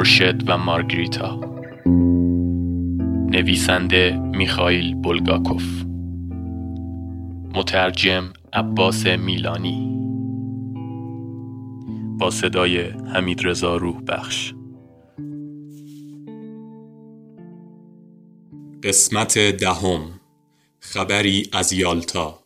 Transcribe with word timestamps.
مرشد 0.00 0.48
و 0.50 0.58
مارگریتا. 0.58 1.40
نویسنده 3.30 4.16
میخائیل 4.18 4.94
بولگاکوف. 4.94 5.84
مترجم 7.54 8.32
عباس 8.52 9.06
میلانی. 9.06 9.96
با 12.18 12.30
صدای 12.30 12.80
حمید 13.14 13.46
رضا 13.46 13.76
روح 13.76 14.02
بخش 14.08 14.54
قسمت 18.82 19.38
دهم. 19.38 20.00
خبری 20.80 21.50
از 21.52 21.72
یالتا. 21.72 22.39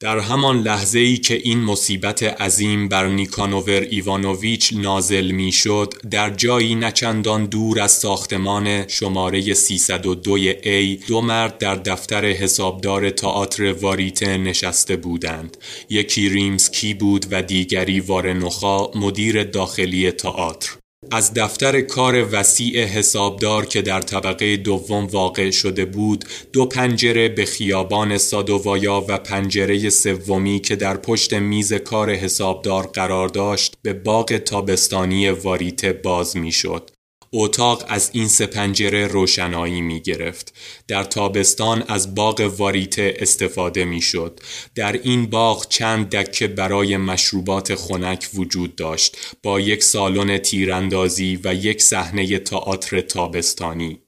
در 0.00 0.18
همان 0.18 0.60
لحظه 0.60 0.98
ای 0.98 1.16
که 1.16 1.34
این 1.34 1.60
مصیبت 1.60 2.22
عظیم 2.22 2.88
بر 2.88 3.06
نیکانوور 3.06 3.80
ایوانوویچ 3.80 4.72
نازل 4.72 5.30
می 5.30 5.52
شد 5.52 5.94
در 6.10 6.30
جایی 6.30 6.74
نچندان 6.74 7.46
دور 7.46 7.80
از 7.80 7.92
ساختمان 7.92 8.88
شماره 8.88 9.54
302 9.54 10.38
A 10.52 11.06
دو 11.08 11.20
مرد 11.20 11.58
در 11.58 11.74
دفتر 11.74 12.24
حسابدار 12.24 13.10
تئاتر 13.10 13.72
واریته 13.72 14.36
نشسته 14.36 14.96
بودند. 14.96 15.56
یکی 15.90 16.28
ریمسکی 16.28 16.94
بود 16.94 17.26
و 17.30 17.42
دیگری 17.42 18.00
وارنوخا 18.00 18.90
مدیر 18.94 19.44
داخلی 19.44 20.10
تئاتر. 20.10 20.83
از 21.10 21.34
دفتر 21.34 21.80
کار 21.80 22.28
وسیع 22.32 22.84
حسابدار 22.84 23.66
که 23.66 23.82
در 23.82 24.00
طبقه 24.00 24.56
دوم 24.56 25.06
واقع 25.06 25.50
شده 25.50 25.84
بود 25.84 26.24
دو 26.52 26.66
پنجره 26.66 27.28
به 27.28 27.44
خیابان 27.44 28.18
سادووایا 28.18 29.04
و 29.08 29.18
پنجره 29.18 29.90
سومی 29.90 30.60
که 30.60 30.76
در 30.76 30.96
پشت 30.96 31.34
میز 31.34 31.72
کار 31.72 32.10
حسابدار 32.10 32.86
قرار 32.86 33.28
داشت 33.28 33.74
به 33.82 33.92
باغ 33.92 34.36
تابستانی 34.36 35.28
واریته 35.28 35.92
باز 35.92 36.36
می‌شد. 36.36 36.93
اتاق 37.36 37.84
از 37.88 38.10
این 38.12 38.28
سه 38.28 38.46
پنجره 38.46 39.06
روشنایی 39.06 39.80
می 39.80 40.00
گرفت. 40.00 40.54
در 40.88 41.04
تابستان 41.04 41.84
از 41.88 42.14
باغ 42.14 42.40
واریته 42.58 43.16
استفاده 43.18 43.84
می 43.84 44.00
شد. 44.00 44.40
در 44.74 44.92
این 44.92 45.26
باغ 45.26 45.68
چند 45.68 46.08
دکه 46.10 46.48
برای 46.48 46.96
مشروبات 46.96 47.74
خنک 47.74 48.28
وجود 48.34 48.76
داشت 48.76 49.16
با 49.42 49.60
یک 49.60 49.84
سالن 49.84 50.38
تیراندازی 50.38 51.40
و 51.44 51.54
یک 51.54 51.82
صحنه 51.82 52.38
تئاتر 52.38 53.00
تابستانی. 53.00 54.03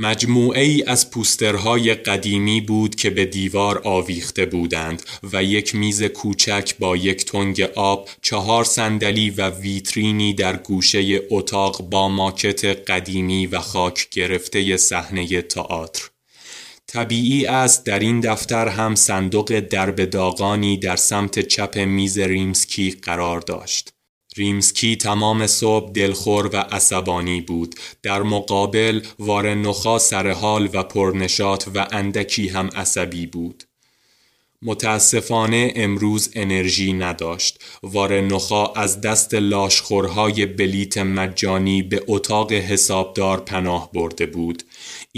مجموعه 0.00 0.62
ای 0.62 0.82
از 0.82 1.10
پوسترهای 1.10 1.94
قدیمی 1.94 2.60
بود 2.60 2.94
که 2.94 3.10
به 3.10 3.24
دیوار 3.24 3.80
آویخته 3.84 4.46
بودند 4.46 5.02
و 5.32 5.44
یک 5.44 5.74
میز 5.74 6.02
کوچک 6.02 6.74
با 6.78 6.96
یک 6.96 7.24
تنگ 7.24 7.60
آب، 7.74 8.08
چهار 8.22 8.64
صندلی 8.64 9.30
و 9.30 9.50
ویترینی 9.50 10.34
در 10.34 10.56
گوشه 10.56 11.20
اتاق 11.30 11.82
با 11.90 12.08
ماکت 12.08 12.64
قدیمی 12.64 13.46
و 13.46 13.58
خاک 13.58 14.08
گرفته 14.10 14.76
صحنه 14.76 15.42
تئاتر. 15.42 16.02
طبیعی 16.86 17.46
است 17.46 17.84
در 17.86 17.98
این 17.98 18.20
دفتر 18.20 18.68
هم 18.68 18.94
صندوق 18.94 19.60
درب 19.60 20.04
داغانی 20.04 20.76
در 20.76 20.96
سمت 20.96 21.38
چپ 21.38 21.78
میز 21.78 22.18
ریمسکی 22.18 22.90
قرار 22.90 23.40
داشت. 23.40 23.97
ریمسکی 24.38 24.96
تمام 24.96 25.46
صبح 25.46 25.92
دلخور 25.92 26.46
و 26.46 26.56
عصبانی 26.56 27.40
بود. 27.40 27.74
در 28.02 28.22
مقابل 28.22 29.00
وارنخا 29.18 29.98
سرحال 29.98 30.68
و 30.72 30.82
پرنشات 30.82 31.68
و 31.74 31.86
اندکی 31.92 32.48
هم 32.48 32.70
عصبی 32.76 33.26
بود. 33.26 33.64
متاسفانه 34.62 35.72
امروز 35.76 36.30
انرژی 36.34 36.92
نداشت. 36.92 37.64
وارنخا 37.82 38.66
از 38.66 39.00
دست 39.00 39.34
لاشخورهای 39.34 40.46
بلیت 40.46 40.98
مجانی 40.98 41.82
به 41.82 42.04
اتاق 42.06 42.52
حسابدار 42.52 43.40
پناه 43.40 43.92
برده 43.92 44.26
بود. 44.26 44.62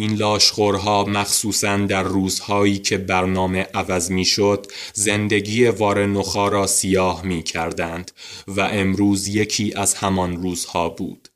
این 0.00 0.14
لاشخورها 0.14 1.04
مخصوصا 1.04 1.76
در 1.76 2.02
روزهایی 2.02 2.78
که 2.78 2.98
برنامه 2.98 3.66
عوض 3.74 4.10
می 4.10 4.24
شد 4.24 4.66
زندگی 4.92 5.66
وارنخا 5.66 6.48
را 6.48 6.66
سیاه 6.66 7.24
می 7.24 7.42
کردند 7.42 8.10
و 8.48 8.60
امروز 8.60 9.28
یکی 9.28 9.74
از 9.74 9.94
همان 9.94 10.42
روزها 10.42 10.88
بود. 10.88 11.28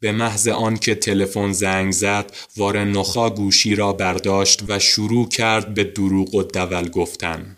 به 0.00 0.12
محض 0.12 0.48
آنکه 0.48 0.94
تلفن 0.94 1.52
زنگ 1.52 1.92
زد 1.92 2.36
وارنخا 2.56 3.30
گوشی 3.30 3.74
را 3.74 3.92
برداشت 3.92 4.62
و 4.68 4.78
شروع 4.78 5.28
کرد 5.28 5.74
به 5.74 5.84
دروغ 5.84 6.34
و 6.34 6.42
دول 6.42 6.88
گفتن. 6.88 7.56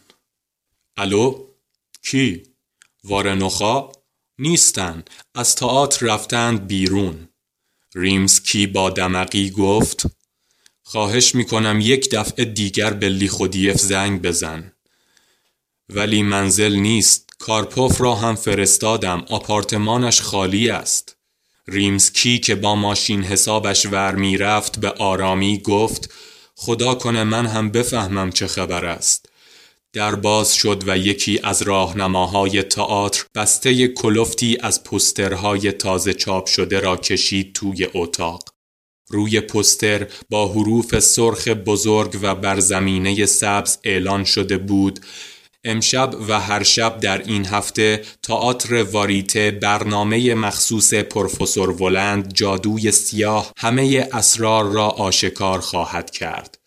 الو؟ 0.96 1.44
کی؟ 2.02 2.42
وارنخا 3.04 3.88
نیستن. 4.38 5.04
از 5.34 5.54
تئاتر 5.54 6.06
رفتند 6.06 6.66
بیرون. 6.66 7.28
ریمسکی 7.94 8.66
با 8.66 8.90
دمقی 8.90 9.50
گفت؟ 9.50 10.23
خواهش 10.86 11.34
می‌کنم 11.34 11.78
یک 11.82 12.10
دفعه 12.10 12.44
دیگر 12.44 12.90
به 12.90 13.08
لیخودیف 13.08 13.80
زنگ 13.80 14.22
بزن. 14.22 14.72
ولی 15.88 16.22
منزل 16.22 16.74
نیست. 16.74 17.30
کارپوف 17.38 18.00
را 18.00 18.14
هم 18.14 18.34
فرستادم. 18.34 19.24
آپارتمانش 19.28 20.20
خالی 20.20 20.70
است. 20.70 21.16
ریمسکی 21.68 22.38
که 22.38 22.54
با 22.54 22.74
ماشین 22.74 23.22
حسابش 23.22 23.86
ور 23.86 24.14
می‌رفت 24.14 24.80
به 24.80 24.90
آرامی 24.90 25.58
گفت 25.58 26.12
خدا 26.56 26.94
کنه 26.94 27.24
من 27.24 27.46
هم 27.46 27.70
بفهمم 27.70 28.32
چه 28.32 28.46
خبر 28.46 28.84
است. 28.84 29.28
در 29.92 30.14
باز 30.14 30.54
شد 30.54 30.84
و 30.86 30.98
یکی 30.98 31.40
از 31.42 31.62
راهنماهای 31.62 32.62
تئاتر 32.62 33.24
بسته 33.34 33.88
کلفتی 33.88 34.58
از 34.60 34.84
پسترهای 34.84 35.72
تازه 35.72 36.14
چاپ 36.14 36.46
شده 36.46 36.80
را 36.80 36.96
کشید 36.96 37.52
توی 37.54 37.88
اتاق. 37.94 38.53
روی 39.08 39.40
پستر 39.40 40.06
با 40.30 40.48
حروف 40.48 40.98
سرخ 40.98 41.48
بزرگ 41.48 42.18
و 42.22 42.34
بر 42.34 42.60
زمینه 42.60 43.26
سبز 43.26 43.78
اعلان 43.84 44.24
شده 44.24 44.58
بود. 44.58 45.00
امشب 45.64 46.14
و 46.28 46.40
هر 46.40 46.62
شب 46.62 47.00
در 47.00 47.22
این 47.22 47.46
هفته 47.46 48.02
تئاتر 48.22 48.82
واریته 48.82 49.50
برنامه 49.50 50.34
مخصوص 50.34 50.94
پروفسور 50.94 51.82
ولند 51.82 52.34
جادوی 52.34 52.90
سیاه 52.90 53.52
همه 53.58 54.08
اسرار 54.12 54.64
را 54.64 54.88
آشکار 54.88 55.60
خواهد 55.60 56.10
کرد. 56.10 56.58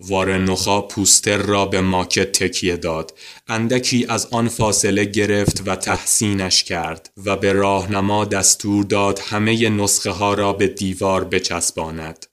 وارنخا 0.00 0.80
پوستر 0.80 1.36
را 1.36 1.66
به 1.66 1.80
ماکت 1.80 2.32
تکیه 2.32 2.76
داد. 2.76 3.18
اندکی 3.48 4.06
از 4.08 4.26
آن 4.30 4.48
فاصله 4.48 5.04
گرفت 5.04 5.62
و 5.66 5.76
تحسینش 5.76 6.64
کرد 6.64 7.10
و 7.24 7.36
به 7.36 7.52
راهنما 7.52 8.24
دستور 8.24 8.84
داد 8.84 9.18
همه 9.18 9.68
نسخه 9.68 10.10
ها 10.10 10.34
را 10.34 10.52
به 10.52 10.68
دیوار 10.68 11.24
بچسباند. 11.24 12.26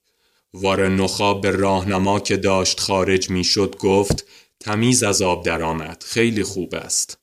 وارنخا 0.54 1.34
به 1.34 1.52
راهنما 1.52 2.20
که 2.20 2.38
داشت 2.38 2.80
خارج 2.80 3.30
می‌شد 3.30 3.76
گفت 3.80 4.26
تمیز 4.60 5.04
از 5.04 5.22
آب 5.22 5.46
درآمد 5.46 6.04
خیلی 6.08 6.44
خوب 6.44 6.76
است. 6.76 7.18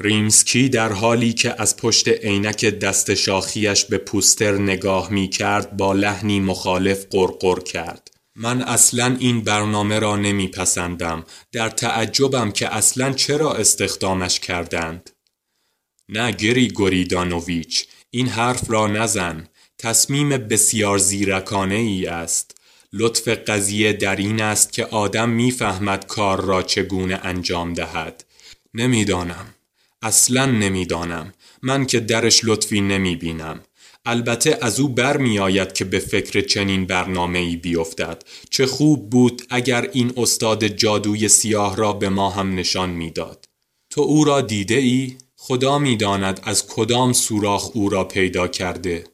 ریمسکی 0.00 0.68
در 0.68 0.92
حالی 0.92 1.32
که 1.32 1.62
از 1.62 1.76
پشت 1.76 2.08
عینک 2.08 2.64
دست 2.64 3.14
شاخیش 3.14 3.84
به 3.84 3.98
پوستر 3.98 4.52
نگاه 4.52 5.10
می 5.10 5.28
کرد 5.28 5.76
با 5.76 5.92
لحنی 5.92 6.40
مخالف 6.40 7.06
قرقر 7.10 7.60
کرد. 7.60 8.09
من 8.42 8.62
اصلا 8.62 9.16
این 9.18 9.40
برنامه 9.40 9.98
را 9.98 10.16
نمیپسندم. 10.16 11.24
در 11.52 11.68
تعجبم 11.68 12.50
که 12.50 12.74
اصلا 12.74 13.12
چرا 13.12 13.54
استخدامش 13.54 14.40
کردند. 14.40 15.10
نه 16.08 16.32
گری 16.32 16.68
گوریدانوویچ 16.68 17.86
این 18.10 18.28
حرف 18.28 18.70
را 18.70 18.86
نزن. 18.86 19.48
تصمیم 19.78 20.28
بسیار 20.28 20.98
زیرکانه 20.98 21.74
ای 21.74 22.06
است. 22.06 22.58
لطف 22.92 23.28
قضیه 23.28 23.92
در 23.92 24.16
این 24.16 24.42
است 24.42 24.72
که 24.72 24.84
آدم 24.84 25.28
می‌فهمد 25.28 26.06
کار 26.06 26.44
را 26.44 26.62
چگونه 26.62 27.20
انجام 27.22 27.74
دهد. 27.74 28.24
نمی‌دانم. 28.74 29.54
اصلا 30.02 30.46
نمی‌دانم. 30.46 31.32
من 31.62 31.86
که 31.86 32.00
درش 32.00 32.40
لطفی 32.44 32.80
نمی 32.80 33.16
بینم 33.16 33.60
البته 34.10 34.58
از 34.60 34.80
او 34.80 34.88
بر 34.88 35.16
آید 35.40 35.72
که 35.72 35.84
به 35.84 35.98
فکر 35.98 36.40
چنین 36.40 36.86
برنامه 36.86 37.38
ای 37.38 37.56
بیفتد. 37.56 38.22
چه 38.50 38.66
خوب 38.66 39.10
بود 39.10 39.42
اگر 39.50 39.90
این 39.92 40.12
استاد 40.16 40.66
جادوی 40.66 41.28
سیاه 41.28 41.76
را 41.76 41.92
به 41.92 42.08
ما 42.08 42.30
هم 42.30 42.54
نشان 42.54 42.90
می‌داد. 42.90 43.44
تو 43.90 44.00
او 44.00 44.24
را 44.24 44.40
دیده 44.40 44.74
ای؟ 44.74 45.16
خدا 45.36 45.78
می‌داند 45.78 46.40
از 46.44 46.66
کدام 46.66 47.12
سوراخ 47.12 47.70
او 47.74 47.88
را 47.88 48.04
پیدا 48.04 48.48
کرده. 48.48 49.04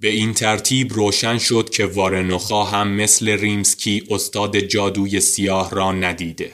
به 0.00 0.08
این 0.08 0.34
ترتیب 0.34 0.92
روشن 0.92 1.38
شد 1.38 1.70
که 1.70 1.86
وارنخا 1.86 2.64
هم 2.64 2.88
مثل 2.88 3.28
ریمسکی 3.28 4.02
استاد 4.10 4.58
جادوی 4.58 5.20
سیاه 5.20 5.70
را 5.70 5.92
ندیده. 5.92 6.52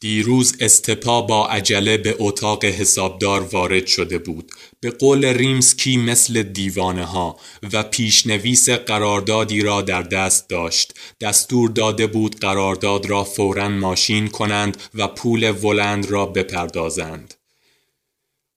دیروز 0.00 0.54
استپا 0.60 1.22
با 1.22 1.48
عجله 1.48 1.96
به 1.96 2.16
اتاق 2.18 2.64
حسابدار 2.64 3.40
وارد 3.40 3.86
شده 3.86 4.18
بود. 4.18 4.50
به 4.80 4.90
قول 4.90 5.24
ریمسکی 5.24 5.96
مثل 5.96 6.42
دیوانه 6.42 7.04
ها 7.04 7.36
و 7.72 7.82
پیشنویس 7.82 8.70
قراردادی 8.70 9.60
را 9.60 9.82
در 9.82 10.02
دست 10.02 10.48
داشت. 10.48 10.94
دستور 11.20 11.70
داده 11.70 12.06
بود 12.06 12.40
قرارداد 12.40 13.06
را 13.06 13.24
فورا 13.24 13.68
ماشین 13.68 14.28
کنند 14.28 14.76
و 14.94 15.08
پول 15.08 15.50
ولند 15.50 16.10
را 16.10 16.26
بپردازند. 16.26 17.34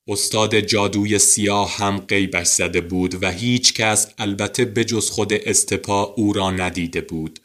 استاد 0.07 0.59
جادوی 0.59 1.19
سیاه 1.19 1.77
هم 1.77 1.97
قیبش 1.97 2.47
زده 2.47 2.81
بود 2.81 3.23
و 3.23 3.31
هیچ 3.31 3.73
کس 3.73 4.07
البته 4.17 4.65
بجز 4.65 5.09
خود 5.09 5.33
استپا 5.33 6.03
او 6.03 6.33
را 6.33 6.51
ندیده 6.51 7.01
بود. 7.01 7.39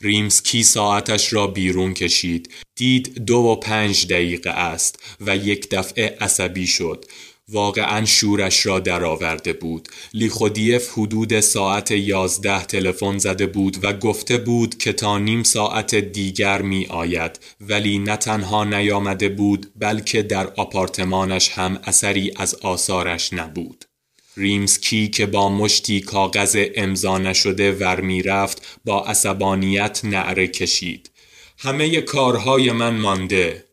ریمسکی 0.00 0.62
ساعتش 0.62 1.32
را 1.32 1.46
بیرون 1.46 1.94
کشید. 1.94 2.50
دید 2.76 3.24
دو 3.24 3.36
و 3.36 3.56
پنج 3.56 4.06
دقیقه 4.06 4.50
است 4.50 4.98
و 5.20 5.36
یک 5.36 5.70
دفعه 5.70 6.16
عصبی 6.20 6.66
شد. 6.66 7.04
واقعا 7.52 8.04
شورش 8.04 8.66
را 8.66 8.80
درآورده 8.80 9.52
بود 9.52 9.88
لیخودیف 10.14 10.88
حدود 10.98 11.40
ساعت 11.40 11.90
یازده 11.90 12.64
تلفن 12.64 13.18
زده 13.18 13.46
بود 13.46 13.76
و 13.82 13.92
گفته 13.92 14.38
بود 14.38 14.78
که 14.78 14.92
تا 14.92 15.18
نیم 15.18 15.42
ساعت 15.42 15.94
دیگر 15.94 16.62
می 16.62 16.86
آید 16.86 17.40
ولی 17.60 17.98
نه 17.98 18.16
تنها 18.16 18.64
نیامده 18.64 19.28
بود 19.28 19.66
بلکه 19.76 20.22
در 20.22 20.46
آپارتمانش 20.46 21.50
هم 21.50 21.78
اثری 21.84 22.32
از 22.36 22.54
آثارش 22.54 23.32
نبود 23.32 23.84
ریمسکی 24.40 25.08
که 25.08 25.26
با 25.26 25.48
مشتی 25.48 26.00
کاغذ 26.00 26.66
امضا 26.74 27.18
نشده 27.18 27.72
ور 27.72 28.00
می 28.00 28.22
رفت 28.22 28.78
با 28.84 29.04
عصبانیت 29.04 30.00
نعره 30.04 30.46
کشید 30.48 31.10
همه 31.58 32.00
کارهای 32.00 32.72
من 32.72 32.96
مانده 32.96 33.64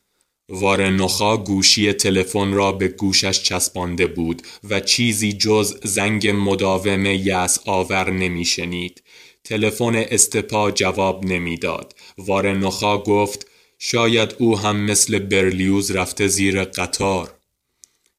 وارنخا 0.49 1.37
گوشی 1.37 1.93
تلفن 1.93 2.53
را 2.53 2.71
به 2.71 2.87
گوشش 2.87 3.43
چسبانده 3.43 4.07
بود 4.07 4.41
و 4.69 4.79
چیزی 4.79 5.33
جز 5.33 5.77
زنگ 5.83 6.27
مداوم 6.27 7.05
یس 7.05 7.59
آور 7.65 8.11
نمیشنید. 8.11 9.03
تلفن 9.43 9.95
استپا 9.95 10.71
جواب 10.71 11.25
نمی‌داد. 11.25 11.95
وارنخا 12.17 12.97
گفت 12.97 13.47
شاید 13.79 14.35
او 14.39 14.59
هم 14.59 14.79
مثل 14.79 15.19
برلیوز 15.19 15.91
رفته 15.91 16.27
زیر 16.27 16.63
قطار. 16.63 17.36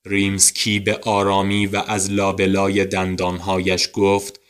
ریمسکی 0.09 0.79
به 0.79 0.99
آرامی 1.03 1.67
و 1.67 1.83
از 1.87 2.11
لابلای 2.11 2.85
دندانهایش 2.85 3.89
گفت 3.93 4.41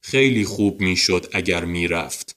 خیلی 0.00 0.44
خوب 0.44 0.80
می‌شد 0.80 1.26
اگر 1.32 1.64
می‌رفت. 1.64 2.34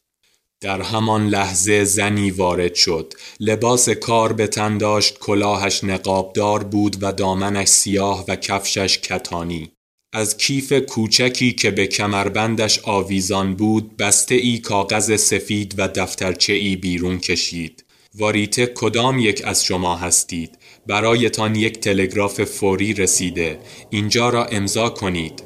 در 0.62 0.82
همان 0.82 1.28
لحظه 1.28 1.84
زنی 1.84 2.32
وارد 2.32 2.76
شد. 2.76 3.14
لباس 3.40 3.90
کار 3.90 4.34
به 4.34 4.48
تن 4.48 4.78
داشت 4.78 5.20
کلاهش 5.20 5.84
نقابدار 5.84 6.64
بود 6.64 6.98
و 7.02 7.12
دامنش 7.12 7.68
سیاه 7.68 8.26
و 8.28 8.36
کفشش 8.36 8.98
کتانی. 9.00 9.72
از 10.14 10.38
کیف 10.38 10.74
کوچکی 10.74 11.54
که 11.54 11.72
به 11.72 11.88
کمربندش 11.88 12.80
آویزان 12.80 13.56
بود 13.56 13.98
بسته 13.98 14.36
ای 14.36 14.58
کاغذ 14.58 15.16
سفید 15.16 15.76
و 15.78 15.88
دفترچه 15.88 16.54
ای 16.54 16.76
بیرون 16.76 17.20
کشید. 17.20 17.86
واریته 18.16 18.66
کدام 18.66 19.20
یک 19.20 19.42
از 19.46 19.66
شما 19.66 19.96
هستید؟ 19.96 20.58
برایتان 20.88 21.56
یک 21.56 21.80
تلگراف 21.80 22.44
فوری 22.44 22.94
رسیده. 22.94 23.60
اینجا 23.90 24.30
را 24.30 24.46
امضا 24.46 24.90
کنید. 24.90 25.44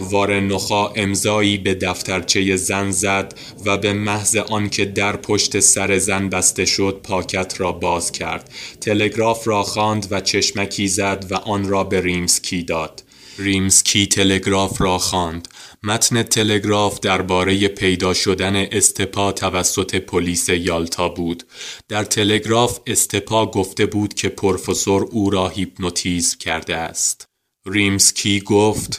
وارنخا 0.00 0.88
امضایی 0.88 1.58
به 1.58 1.74
دفترچه 1.74 2.56
زن 2.56 2.90
زد 2.90 3.34
و 3.64 3.76
به 3.76 3.92
محض 3.92 4.36
آنکه 4.36 4.84
در 4.84 5.16
پشت 5.16 5.60
سر 5.60 5.98
زن 5.98 6.28
بسته 6.28 6.64
شد 6.64 7.00
پاکت 7.02 7.54
را 7.60 7.72
باز 7.72 8.12
کرد. 8.12 8.50
تلگراف 8.80 9.48
را 9.48 9.62
خواند 9.62 10.06
و 10.10 10.20
چشمکی 10.20 10.88
زد 10.88 11.26
و 11.30 11.34
آن 11.34 11.68
را 11.68 11.84
به 11.84 12.00
ریمسکی 12.00 12.62
داد. 12.62 13.02
ریمسکی 13.38 14.06
تلگراف 14.06 14.82
را 14.82 14.98
خواند. 14.98 15.48
متن 15.82 16.22
تلگراف 16.22 17.00
درباره 17.00 17.68
پیدا 17.68 18.14
شدن 18.14 18.56
استپا 18.56 19.32
توسط 19.32 19.96
پلیس 19.96 20.48
یالتا 20.48 21.08
بود. 21.08 21.42
در 21.88 22.04
تلگراف 22.04 22.80
استپا 22.86 23.46
گفته 23.46 23.86
بود 23.86 24.14
که 24.14 24.28
پروفسور 24.28 25.02
او 25.02 25.30
را 25.30 25.48
هیپنوتیزم 25.48 26.38
کرده 26.38 26.76
است. 26.76 27.28
ریمسکی 27.66 28.40
گفت 28.40 28.96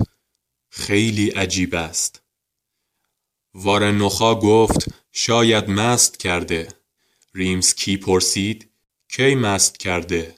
خیلی 0.69 1.29
عجیب 1.29 1.75
است. 1.75 2.21
وارنخا 3.53 4.35
گفت 4.35 4.85
شاید 5.11 5.69
مست 5.69 6.19
کرده. 6.19 6.67
ریمسکی 7.33 7.97
پرسید 7.97 8.69
کی 9.09 9.35
مست 9.35 9.77
کرده؟ 9.77 10.35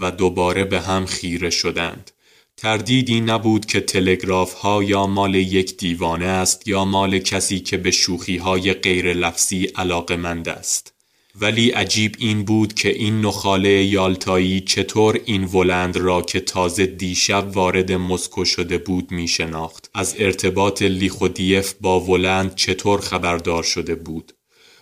و 0.00 0.10
دوباره 0.10 0.64
به 0.64 0.80
هم 0.80 1.06
خیره 1.06 1.50
شدند. 1.50 2.10
تردیدی 2.56 3.20
نبود 3.20 3.66
که 3.66 3.80
تلگراف 3.80 4.54
ها 4.54 4.82
یا 4.82 5.06
مال 5.06 5.34
یک 5.34 5.76
دیوانه 5.76 6.26
است 6.26 6.68
یا 6.68 6.84
مال 6.84 7.18
کسی 7.18 7.60
که 7.60 7.76
به 7.76 7.90
شوخی 7.90 8.36
های 8.36 8.72
غیر 8.72 9.12
لفظی 9.12 9.64
علاقمند 9.64 10.48
است 10.48 10.92
ولی 11.40 11.70
عجیب 11.70 12.16
این 12.18 12.44
بود 12.44 12.74
که 12.74 12.88
این 12.88 13.20
نخاله 13.20 13.84
یالتایی 13.84 14.60
چطور 14.60 15.20
این 15.24 15.44
ولند 15.44 15.96
را 15.96 16.22
که 16.22 16.40
تازه 16.40 16.86
دیشب 16.86 17.56
وارد 17.56 17.92
مسکو 17.92 18.44
شده 18.44 18.78
بود 18.78 19.10
می 19.10 19.28
شناخت. 19.28 19.90
از 19.94 20.14
ارتباط 20.18 20.82
لیخودیف 20.82 21.74
با 21.80 22.00
ولند 22.00 22.54
چطور 22.54 23.00
خبردار 23.00 23.62
شده 23.62 23.94
بود. 23.94 24.32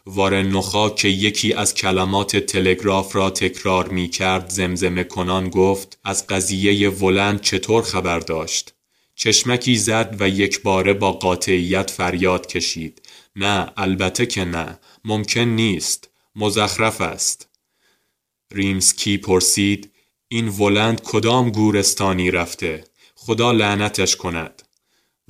وارنخا 0.06 0.90
که 0.90 1.08
یکی 1.08 1.52
از 1.52 1.74
کلمات 1.74 2.36
تلگراف 2.36 3.16
را 3.16 3.30
تکرار 3.30 3.88
می 3.88 4.08
کرد 4.08 4.48
زمزمه 4.48 5.04
کنان 5.04 5.48
گفت 5.48 5.98
از 6.04 6.26
قضیه 6.26 6.90
ولند 6.90 7.40
چطور 7.40 7.82
خبر 7.82 8.18
داشت؟ 8.18 8.74
چشمکی 9.14 9.76
زد 9.76 10.16
و 10.20 10.28
یک 10.28 10.62
باره 10.62 10.92
با 10.92 11.12
قاطعیت 11.12 11.90
فریاد 11.90 12.46
کشید. 12.46 13.02
نه 13.36 13.72
البته 13.76 14.26
که 14.26 14.44
نه. 14.44 14.78
ممکن 15.04 15.40
نیست. 15.40 16.08
مزخرف 16.36 17.00
است. 17.00 17.48
ریمسکی 18.52 19.18
پرسید 19.18 19.92
این 20.28 20.48
ولند 20.48 21.00
کدام 21.02 21.50
گورستانی 21.50 22.30
رفته؟ 22.30 22.84
خدا 23.14 23.52
لعنتش 23.52 24.16
کند. 24.16 24.62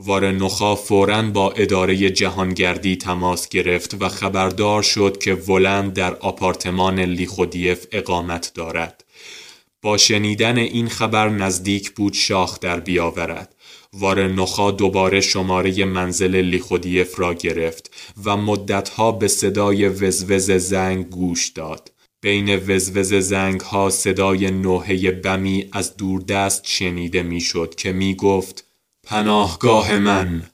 وارنخا 0.04 0.74
فورا 0.74 1.22
با 1.22 1.50
اداره 1.52 2.10
جهانگردی 2.10 2.96
تماس 2.96 3.48
گرفت 3.48 3.96
و 4.00 4.08
خبردار 4.08 4.82
شد 4.82 5.18
که 5.18 5.34
ولند 5.34 5.92
در 5.92 6.14
آپارتمان 6.14 7.00
لیخودیف 7.00 7.86
اقامت 7.92 8.52
دارد 8.54 9.04
با 9.82 9.96
شنیدن 9.96 10.58
این 10.58 10.88
خبر 10.88 11.28
نزدیک 11.28 11.90
بود 11.90 12.12
شاخ 12.12 12.60
در 12.60 12.80
بیاورد 12.80 13.54
وارنخا 13.92 14.70
دوباره 14.70 15.20
شماره 15.20 15.84
منزل 15.84 16.36
لیخودیف 16.36 17.20
را 17.20 17.34
گرفت 17.34 17.90
و 18.24 18.36
مدتها 18.36 19.12
به 19.12 19.28
صدای 19.28 19.88
وزوز 19.88 20.50
زنگ 20.50 21.10
گوش 21.10 21.48
داد. 21.48 21.92
بین 22.22 22.56
وزوز 22.56 23.14
زنگ 23.14 23.60
ها 23.60 23.90
صدای 23.90 24.50
نوحه 24.50 25.10
بمی 25.10 25.68
از 25.72 25.96
دوردست 25.96 26.62
شنیده 26.66 27.22
می‌شد 27.22 27.74
که 27.74 27.92
می 27.92 28.14
گفت 28.14 28.69
پناهگاه 29.10 29.98
من 29.98 30.50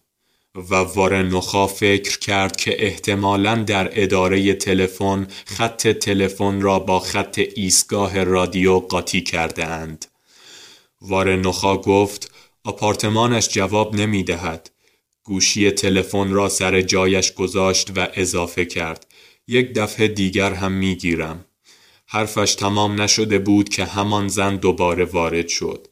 و 0.54 0.74
وارنخا 0.74 1.66
فکر 1.66 2.18
کرد 2.18 2.56
که 2.56 2.86
احتمالا 2.86 3.54
در 3.54 4.02
اداره 4.02 4.54
تلفن 4.54 5.26
خط 5.46 5.88
تلفن 5.88 6.60
را 6.60 6.78
با 6.78 7.00
خط 7.00 7.40
ایستگاه 7.54 8.24
رادیو 8.24 8.78
قاطی 8.78 9.20
کرده 9.20 9.66
اند. 9.66 10.06
وارنخا 11.00 11.76
گفت 11.76 12.30
آپارتمانش 12.64 13.48
جواب 13.48 13.94
نمی 13.94 14.24
دهد. 14.24 14.70
گوشی 15.24 15.70
تلفن 15.70 16.30
را 16.30 16.48
سر 16.48 16.80
جایش 16.80 17.32
گذاشت 17.32 17.90
و 17.96 18.08
اضافه 18.14 18.64
کرد. 18.64 19.06
یک 19.48 19.74
دفعه 19.74 20.08
دیگر 20.08 20.52
هم 20.52 20.72
می 20.72 20.96
گیرم. 20.96 21.44
حرفش 22.06 22.54
تمام 22.54 23.00
نشده 23.00 23.38
بود 23.38 23.68
که 23.68 23.84
همان 23.84 24.28
زن 24.28 24.56
دوباره 24.56 25.04
وارد 25.04 25.48
شد. 25.48 25.88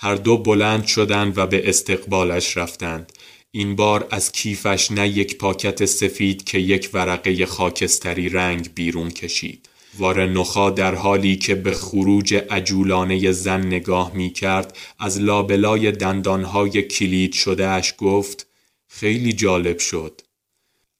هر 0.00 0.14
دو 0.14 0.38
بلند 0.38 0.86
شدند 0.86 1.38
و 1.38 1.46
به 1.46 1.68
استقبالش 1.68 2.56
رفتند. 2.56 3.12
این 3.50 3.76
بار 3.76 4.06
از 4.10 4.32
کیفش 4.32 4.90
نه 4.90 5.08
یک 5.08 5.38
پاکت 5.38 5.84
سفید 5.84 6.44
که 6.44 6.58
یک 6.58 6.90
ورقه 6.92 7.46
خاکستری 7.46 8.28
رنگ 8.28 8.74
بیرون 8.74 9.10
کشید. 9.10 9.68
وارنخا 9.98 10.70
در 10.70 10.94
حالی 10.94 11.36
که 11.36 11.54
به 11.54 11.72
خروج 11.72 12.34
عجولانه 12.34 13.32
زن 13.32 13.66
نگاه 13.66 14.12
می 14.14 14.30
کرد 14.30 14.76
از 14.98 15.20
لابلای 15.20 15.92
دندانهای 15.92 16.82
کلید 16.82 17.32
شدهش 17.32 17.94
گفت 17.98 18.46
خیلی 18.88 19.32
جالب 19.32 19.78
شد. 19.78 20.20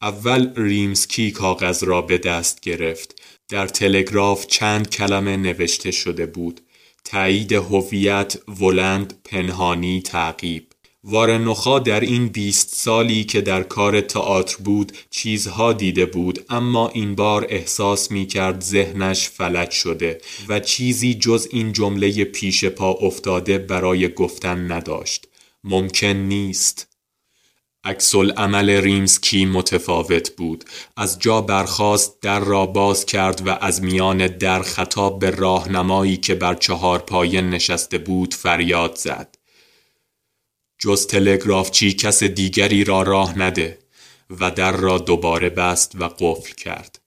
اول 0.02 0.52
ریمسکی 0.57 1.31
کاغذ 1.31 1.85
را 1.85 2.02
به 2.02 2.19
دست 2.19 2.61
گرفت. 2.61 3.23
در 3.49 3.67
تلگراف 3.67 4.47
چند 4.47 4.90
کلمه 4.90 5.37
نوشته 5.37 5.90
شده 5.90 6.26
بود. 6.26 6.61
تایید 7.08 7.52
هویت 7.52 8.38
ولند 8.60 9.20
پنهانی 9.24 10.02
تعقیب. 10.02 10.66
وارنخا 11.04 11.78
در 11.78 12.00
این 12.00 12.28
بیست 12.28 12.74
سالی 12.74 13.24
که 13.24 13.40
در 13.40 13.62
کار 13.62 14.00
تئاتر 14.00 14.56
بود 14.64 14.92
چیزها 15.10 15.72
دیده 15.72 16.06
بود 16.06 16.44
اما 16.50 16.88
این 16.88 17.14
بار 17.14 17.46
احساس 17.48 18.10
می 18.10 18.26
کرد 18.26 18.60
ذهنش 18.60 19.28
فلج 19.28 19.70
شده 19.70 20.20
و 20.48 20.60
چیزی 20.60 21.14
جز 21.14 21.48
این 21.50 21.72
جمله 21.72 22.24
پیش 22.24 22.64
پا 22.64 22.90
افتاده 22.90 23.58
برای 23.58 24.08
گفتن 24.14 24.72
نداشت. 24.72 25.28
ممکن 25.64 26.06
نیست. 26.06 26.98
عکس 27.88 28.14
عمل 28.14 28.71
ریمسکی 28.71 29.47
متفاوت 29.47 30.30
بود. 30.37 30.64
از 30.97 31.18
جا 31.18 31.40
برخاست 31.40 32.23
در 32.23 32.40
را 32.40 32.66
باز 32.66 33.07
کرد 33.07 33.47
و 33.47 33.50
از 33.50 33.83
میان 33.83 34.26
در 34.26 34.62
خطاب 34.62 35.18
به 35.18 35.30
راهنمایی 35.30 36.16
که 36.16 36.35
بر 36.35 36.54
چهار 36.54 36.99
پایه 36.99 37.40
نشسته 37.40 37.99
بود 37.99 38.35
فریاد 38.35 38.95
زد. 38.95 39.35
جز 40.78 41.07
تلگرافچی 41.07 41.92
کس 41.92 42.23
دیگری 42.23 42.85
را 42.85 43.02
راه 43.02 43.38
نده 43.38 43.78
و 44.40 44.50
در 44.50 44.73
را 44.73 44.99
دوباره 44.99 45.49
بست 45.49 45.92
و 45.95 46.09
قفل 46.09 46.52
کرد. 46.54 46.99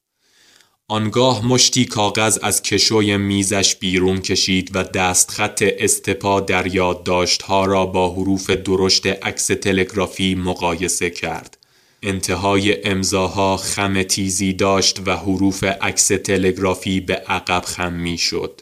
آنگاه 0.92 1.46
مشتی 1.46 1.86
کاغذ 1.86 2.40
از 2.42 2.62
کشوی 2.62 3.18
میزش 3.18 3.76
بیرون 3.76 4.22
کشید 4.22 4.72
و 4.74 4.84
دستخط 4.84 5.64
استپا 5.78 6.40
در 6.40 6.76
یادداشتها 6.76 7.66
را 7.66 7.86
با 7.86 8.14
حروف 8.14 8.50
درشت 8.50 9.08
عکس 9.08 9.48
تلگرافی 9.48 10.36
مقایسه 10.36 11.10
کرد. 11.10 11.58
انتهای 12.04 12.88
امضاها 12.88 13.58
خم 13.58 14.04
تیزی 14.04 14.54
داشت 14.54 15.00
و 15.06 15.18
حروف 15.18 15.64
عکس 15.64 16.08
تلگرافی 16.08 17.00
به 17.00 17.16
عقب 17.16 17.64
خم 17.66 17.94
می 17.94 18.18
شد. 18.18 18.62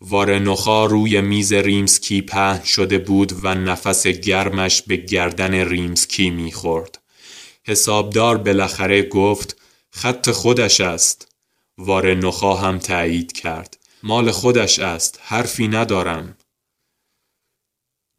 وارنخا 0.00 0.86
روی 0.86 1.20
میز 1.20 1.52
ریمسکی 1.52 2.22
پهن 2.22 2.64
شده 2.64 2.98
بود 2.98 3.32
و 3.42 3.54
نفس 3.54 4.06
گرمش 4.06 4.82
به 4.82 4.96
گردن 4.96 5.54
ریمسکی 5.54 6.30
می‌خورد. 6.30 6.98
حسابدار 7.64 8.36
بالاخره 8.36 9.02
گفت 9.02 9.61
خط 9.94 10.30
خودش 10.30 10.80
است. 10.80 11.28
وار 11.78 12.14
نخا 12.14 12.54
هم 12.54 12.78
تایید 12.78 13.32
کرد. 13.32 13.78
مال 14.02 14.30
خودش 14.30 14.78
است. 14.78 15.20
حرفی 15.22 15.68
ندارم. 15.68 16.36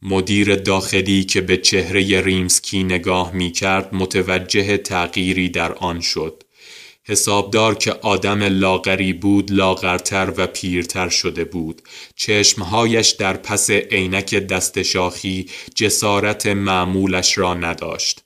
مدیر 0.01 0.55
داخلی 0.55 1.23
که 1.23 1.41
به 1.41 1.57
چهره 1.57 2.21
ریمسکی 2.21 2.83
نگاه 2.83 3.31
می 3.31 3.51
کرد 3.51 3.95
متوجه 3.95 4.77
تغییری 4.77 5.49
در 5.49 5.73
آن 5.73 6.01
شد. 6.01 6.43
حسابدار 7.03 7.75
که 7.75 7.91
آدم 7.91 8.43
لاغری 8.43 9.13
بود 9.13 9.51
لاغرتر 9.51 10.33
و 10.37 10.47
پیرتر 10.47 11.09
شده 11.09 11.43
بود. 11.43 11.81
چشمهایش 12.15 13.09
در 13.09 13.37
پس 13.37 13.69
عینک 13.69 14.35
دست 14.35 14.83
شاخی 14.83 15.49
جسارت 15.75 16.45
معمولش 16.45 17.37
را 17.37 17.53
نداشت. 17.53 18.22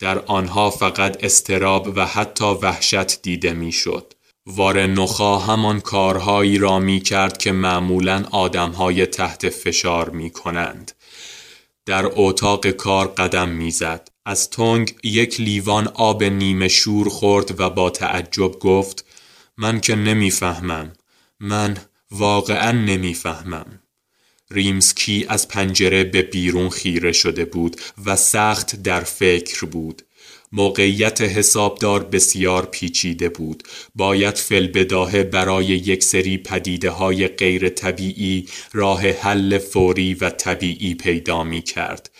در 0.00 0.18
آنها 0.18 0.70
فقط 0.70 1.24
استراب 1.24 1.92
و 1.96 2.06
حتی 2.06 2.44
وحشت 2.44 3.22
دیده 3.22 3.52
می‌شد. 3.52 4.12
وار 4.46 4.86
نخا 4.86 5.38
همان 5.38 5.80
کارهایی 5.80 6.58
را 6.58 6.78
می 6.78 7.00
کرد 7.00 7.38
که 7.38 7.52
معمولا 7.52 8.24
آدمهای 8.30 9.06
تحت 9.06 9.48
فشار 9.48 10.10
می 10.10 10.30
کنند. 10.30 10.92
در 11.86 12.10
اتاق 12.12 12.70
کار 12.70 13.06
قدم 13.06 13.48
می‌زد. 13.48 14.08
از 14.26 14.50
تنگ 14.50 14.94
یک 15.04 15.40
لیوان 15.40 15.88
آب 15.88 16.24
نیمه 16.24 16.68
شور 16.68 17.08
خورد 17.08 17.60
و 17.60 17.70
با 17.70 17.90
تعجب 17.90 18.58
گفت 18.58 19.04
من 19.56 19.80
که 19.80 19.94
نمی‌فهمم. 19.94 20.92
من 21.40 21.76
واقعا 22.10 22.72
نمی‌فهمم. 22.72 23.80
ریمسکی 24.50 25.26
از 25.28 25.48
پنجره 25.48 26.04
به 26.04 26.22
بیرون 26.22 26.68
خیره 26.68 27.12
شده 27.12 27.44
بود 27.44 27.80
و 28.06 28.16
سخت 28.16 28.82
در 28.82 29.00
فکر 29.00 29.66
بود. 29.66 30.02
موقعیت 30.52 31.20
حسابدار 31.20 32.04
بسیار 32.04 32.66
پیچیده 32.66 33.28
بود. 33.28 33.62
باید 33.94 34.36
فلبداهه 34.36 35.22
برای 35.22 35.64
یک 35.64 36.04
سری 36.04 36.38
پدیده 36.38 36.90
های 36.90 37.28
غیر 37.28 37.68
طبیعی 37.68 38.46
راه 38.72 39.08
حل 39.08 39.58
فوری 39.58 40.14
و 40.14 40.30
طبیعی 40.30 40.94
پیدا 40.94 41.44
می 41.44 41.62
کرد. 41.62 42.10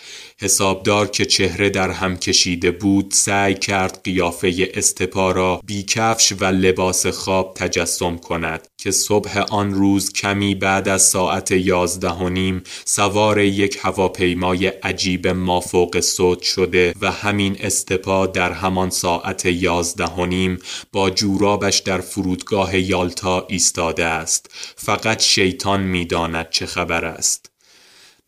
حسابدار 0.43 1.07
که 1.07 1.25
چهره 1.25 1.71
در 1.71 1.91
هم 1.91 2.17
کشیده 2.17 2.71
بود 2.71 3.13
سعی 3.13 3.55
کرد 3.55 4.01
قیافه 4.05 4.71
استپا 4.75 5.33
را 5.33 5.61
بیکفش 5.67 6.33
و 6.41 6.45
لباس 6.45 7.07
خواب 7.07 7.55
تجسم 7.55 8.17
کند 8.17 8.69
که 8.79 8.91
صبح 8.91 9.39
آن 9.39 9.75
روز 9.75 10.13
کمی 10.13 10.55
بعد 10.55 10.89
از 10.89 11.03
ساعت 11.03 11.51
یازده 11.51 12.11
و 12.11 12.29
نیم 12.29 12.63
سوار 12.85 13.39
یک 13.39 13.79
هواپیمای 13.83 14.67
عجیب 14.67 15.29
مافوق 15.29 16.01
صوت 16.01 16.43
شده 16.43 16.95
و 17.01 17.11
همین 17.11 17.57
استپا 17.61 18.27
در 18.27 18.53
همان 18.53 18.91
ساعت 18.91 19.47
یازده 19.47 20.07
و 20.07 20.27
نیم 20.27 20.59
با 20.93 21.11
جورابش 21.11 21.79
در 21.79 22.01
فرودگاه 22.01 22.79
یالتا 22.79 23.47
ایستاده 23.49 24.05
است. 24.05 24.51
فقط 24.77 25.23
شیطان 25.23 25.81
می‌داند 25.81 26.51
چه 26.51 26.67
خبر 26.67 27.05
است. 27.05 27.50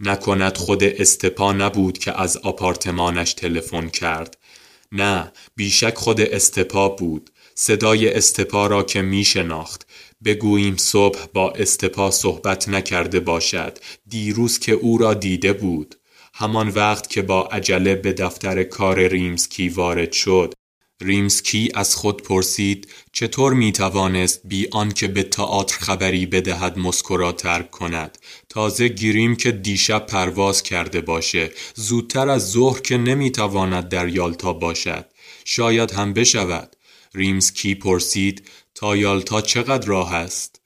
نکند 0.00 0.56
خود 0.56 0.84
استپا 0.84 1.52
نبود 1.52 1.99
که 1.99 2.20
از 2.20 2.37
آپارتمانش 2.37 3.34
تلفن 3.34 3.88
کرد. 3.88 4.38
نه 4.92 5.32
بیشک 5.56 5.94
خود 5.94 6.20
استپا 6.20 6.88
بود. 6.88 7.30
صدای 7.54 8.14
استپا 8.14 8.66
را 8.66 8.82
که 8.82 9.02
می 9.02 9.25
شناخت 9.25 9.87
بگوییم 10.25 10.76
صبح 10.76 11.26
با 11.32 11.50
استپا 11.50 12.11
صحبت 12.11 12.68
نکرده 12.68 13.20
باشد. 13.20 13.78
دیروز 14.08 14.58
که 14.58 14.72
او 14.72 14.99
را 14.99 15.14
دیده 15.14 15.52
بود. 15.52 15.94
همان 16.34 16.68
وقت 16.68 17.11
که 17.11 17.22
با 17.22 17.42
عجله 17.42 17.94
به 17.94 18.12
دفتر 18.12 18.62
کار 18.62 19.08
ریمسکی 19.08 19.68
وارد 19.68 20.12
شد. 20.12 20.54
ریمسکی 21.02 21.71
از 21.75 21.94
خود 21.94 22.23
پرسید 22.23 22.88
چطور 23.12 23.52
می 23.52 23.73
توانست 23.73 24.40
بی 24.44 24.68
آنکه 24.73 25.09
به 25.09 25.23
تئاتر 25.23 25.78
خبری 25.78 26.26
بدهد 26.26 26.78
مسکو 26.78 27.16
را 27.16 27.32
ترک 27.32 27.71
کند؟ 27.71 28.18
تازه 28.49 28.88
گیریم 28.88 29.37
که 29.37 29.52
دیشب 29.52 30.06
پرواز 30.06 30.62
کرده 30.62 31.00
باشه. 31.00 31.50
زودتر 31.75 32.28
از 32.28 32.50
ظهر 32.50 32.80
که 32.80 32.97
نمی 32.97 33.30
تواند 33.30 33.88
در 33.88 34.09
یالتا 34.09 34.52
باشد. 34.52 35.06
شاید 35.44 35.90
هم 35.90 36.12
بشود. 36.12 36.76
ریمسکی 37.14 37.75
پرسید 37.75 38.49
تا 38.75 38.97
یالتا 38.97 39.40
چقدر 39.40 39.87
راه 39.87 40.14
است؟ 40.14 40.61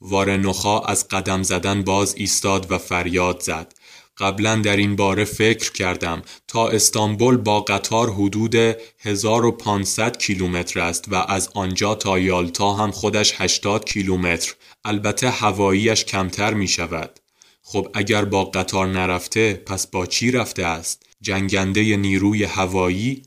وارنخا 0.00 0.80
از 0.80 1.08
قدم 1.08 1.42
زدن 1.42 1.82
باز 1.82 2.14
ایستاد 2.16 2.72
و 2.72 2.78
فریاد 2.78 3.40
زد. 3.40 3.74
قبلا 4.18 4.56
در 4.56 4.76
این 4.76 4.96
باره 4.96 5.24
فکر 5.24 5.72
کردم 5.72 6.22
تا 6.48 6.68
استانبول 6.68 7.36
با 7.36 7.60
قطار 7.60 8.10
حدود 8.12 8.54
1500 8.98 10.18
کیلومتر 10.18 10.80
است 10.80 11.04
و 11.08 11.14
از 11.14 11.50
آنجا 11.54 11.94
تا 11.94 12.18
یالتا 12.18 12.74
هم 12.74 12.90
خودش 12.90 13.34
80 13.36 13.84
کیلومتر. 13.84 14.54
البته 14.84 15.30
هواییش 15.30 16.04
کمتر 16.04 16.54
می 16.54 16.68
شود. 16.68 17.20
خب 17.62 17.88
اگر 17.94 18.24
با 18.24 18.44
قطار 18.44 18.86
نرفته 18.86 19.62
پس 19.66 19.86
با 19.86 20.06
چی 20.06 20.30
رفته 20.30 20.64
است؟ 20.64 21.02
جنگنده 21.20 21.96
نیروی 21.96 22.44
هوایی؟ 22.44 23.22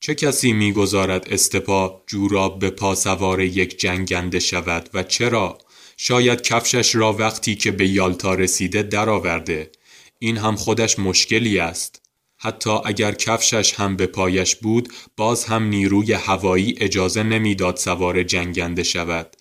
چه 0.00 0.14
کسی 0.14 0.52
می‌گذارد 0.52 1.26
استپا 1.30 2.02
جوراب 2.06 2.58
به 2.58 2.70
پا 2.70 2.94
سوار 2.94 3.40
یک 3.40 3.78
جنگنده 3.78 4.38
شود 4.38 4.90
و 4.94 5.02
چرا؟ 5.02 5.58
شاید 5.96 6.42
کفشش 6.42 6.94
را 6.94 7.12
وقتی 7.12 7.54
که 7.54 7.70
به 7.70 7.88
یالتا 7.88 8.34
رسیده 8.34 8.82
درآورده. 8.82 9.70
این 10.18 10.36
هم 10.36 10.56
خودش 10.56 10.98
مشکلی 10.98 11.58
است. 11.58 12.02
حتی 12.36 12.70
اگر 12.84 13.12
کفشش 13.12 13.74
هم 13.74 13.96
به 13.96 14.06
پایش 14.06 14.56
بود 14.56 14.92
باز 15.16 15.44
هم 15.44 15.62
نیروی 15.62 16.12
هوایی 16.12 16.74
اجازه 16.78 17.22
نمی‌داد 17.22 17.76
سوار 17.76 18.22
جنگنده 18.22 18.82
شود. 18.82 19.36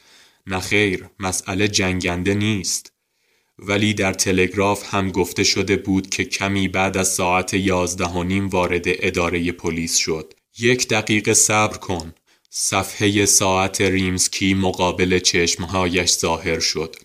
نخیر 0.48 1.06
مسئله 1.20 1.68
جنگنده 1.68 2.34
نیست. 2.34 2.94
ولی 3.60 3.94
در 3.94 4.13
تلگراف 4.13 4.94
هم 4.94 5.12
گفته 5.12 5.44
شده 5.44 5.75
بود 5.75 6.10
که 6.10 6.25
کمی 6.25 6.68
بعد 6.68 6.98
از 6.98 7.08
ساعت 7.08 7.53
یازده 7.53 8.06
و 8.06 8.24
نیم 8.24 8.50
وارد 8.50 8.84
اداره 8.86 9.51
پلیس 9.51 9.98
شد. 9.98 10.34
یک 10.60 10.88
دقیقه 10.88 11.34
صبر 11.34 11.77
کن. 11.77 12.13
صفحه 12.50 13.25
ساعت 13.25 13.82
ریمسکی 13.82 14.53
مقابل 14.53 15.20
چشمهایش 15.20 16.12
ظاهر 16.12 16.60
شد. 16.60 16.96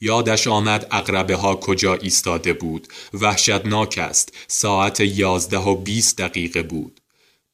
یادش 0.00 0.46
آمد 0.46 0.86
اقربه 0.90 1.36
ها 1.36 1.56
کجا 1.56 1.94
ایستاده 1.94 2.52
بود. 2.52 2.88
وحشتناک 3.14 3.98
است. 3.98 4.32
ساعت 4.46 5.00
یازده 5.00 5.58
و 5.58 5.74
بیست 5.74 6.18
دقیقه 6.18 6.62
بود. 6.62 7.00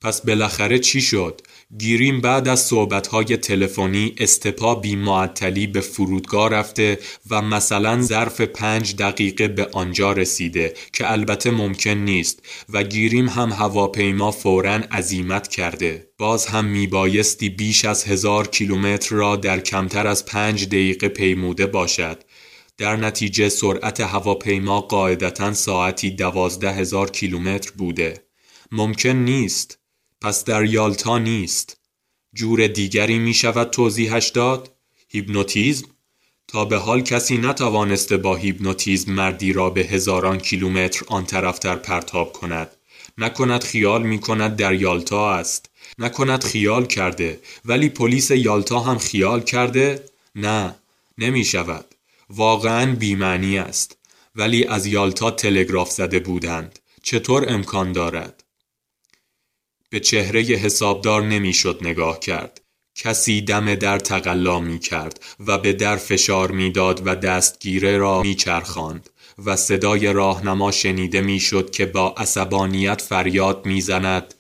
پس 0.05 0.21
بالاخره 0.21 0.79
چی 0.79 1.01
شد؟ 1.01 1.41
گیریم 1.79 2.21
بعد 2.21 2.49
از 2.49 2.61
صحبتهای 2.61 3.37
تلفنی 3.37 4.15
استپا 4.19 4.75
بی 4.75 4.97
معطلی 4.97 5.67
به 5.67 5.81
فرودگاه 5.81 6.51
رفته 6.51 6.99
و 7.31 7.43
مثلا 7.43 8.03
ظرف 8.03 8.41
پنج 8.41 8.97
دقیقه 8.97 9.49
به 9.49 9.69
آنجا 9.73 10.13
رسیده 10.13 10.75
که 10.93 11.13
البته 11.13 11.51
ممکن 11.51 11.91
نیست 11.91 12.43
و 12.69 12.83
گیریم 12.83 13.29
هم 13.29 13.53
هواپیما 13.53 14.31
فورا 14.31 14.75
عزیمت 14.75 15.49
کرده. 15.49 16.09
باز 16.19 16.47
هم 16.47 16.65
میبایستی 16.65 17.49
بیش 17.49 17.85
از 17.85 18.05
هزار 18.05 18.49
کیلومتر 18.49 19.15
را 19.15 19.37
در 19.37 19.61
کمتر 19.61 20.07
از 20.07 20.27
پنج 20.27 20.67
دقیقه 20.67 21.09
پیموده 21.09 21.67
باشد. 21.67 22.25
در 22.79 22.97
نتیجه 22.97 23.49
سرعت 23.49 24.01
هواپیما 24.01 24.81
قاعدتا 24.81 25.55
ساعتی 25.55 26.11
دوازده 26.11 26.73
هزار 26.73 27.11
کیلومتر 27.11 27.71
بوده. 27.71 28.23
ممکن 28.73 29.09
نیست. 29.09 29.79
پس 30.21 30.45
در 30.45 30.65
یالتا 30.65 31.19
نیست. 31.19 31.81
جور 32.35 32.67
دیگری 32.67 33.19
می 33.19 33.35
شود 33.35 33.71
توضیحش 33.71 34.29
داد؟ 34.29 34.71
هیپنوتیزم؟ 35.09 35.87
تا 36.49 36.65
به 36.65 36.77
حال 36.77 37.03
کسی 37.03 37.39
نتوانسته 37.39 38.17
با 38.17 38.37
هیپنوتیزم 38.37 39.13
مردی 39.13 39.53
را 39.53 39.71
به 39.71 39.81
هزاران 39.81 40.39
کیلومتر 40.39 41.05
آن 41.09 41.27
طرفتر 41.27 41.77
پرتاب 41.77 42.33
کند. 42.33 42.71
نکند 43.19 43.65
خیال 43.65 44.03
می 44.03 44.19
کند 44.19 44.57
در 44.57 44.75
یالتا 44.75 45.35
است 45.35 45.71
نکند 45.99 46.45
خیال 46.45 46.87
کرده 46.87 47.41
ولی 47.65 47.89
پلیس 47.89 48.31
یالتا 48.31 48.81
هم 48.81 48.99
خیال 48.99 49.41
کرده 49.41 50.05
نه 50.35 50.75
نمی 51.19 51.45
شود 51.45 51.94
واقعا 52.31 52.95
بیمعنی 52.95 53.59
است. 53.59 53.99
ولی 54.35 54.65
از 54.65 54.87
یالتا 54.87 55.31
تلگراف 55.31 55.91
زده 55.91 56.19
بودند. 56.19 56.79
چطور 57.03 57.53
امکان 57.53 57.93
دارد؟ 57.93 58.45
به 59.91 60.01
چهره 60.01 60.41
حسابدار 60.41 61.23
نمی‌شد 61.23 61.79
نگاه 61.83 62.21
کرد. 62.21 62.61
کسی 62.97 63.41
دم 63.41 63.75
در 63.75 63.99
تقلا 63.99 64.61
می 64.61 64.79
کرد 64.79 65.21
و 65.47 65.59
به 65.59 65.73
در 65.73 65.97
فشار 65.97 66.51
می‌داد 66.51 67.03
و 67.07 67.15
دستگیره 67.15 67.99
را 67.99 68.23
می 68.23 68.35
چرخاند 68.35 69.11
و 69.45 69.57
صدای 69.57 70.13
راهنما 70.13 70.71
شنیده 70.71 71.21
می‌شد 71.21 71.71
که 71.71 71.87
با 71.87 72.15
عصبانیت 72.17 73.03
فریاد 73.03 73.67
می‌زند 73.67 74.35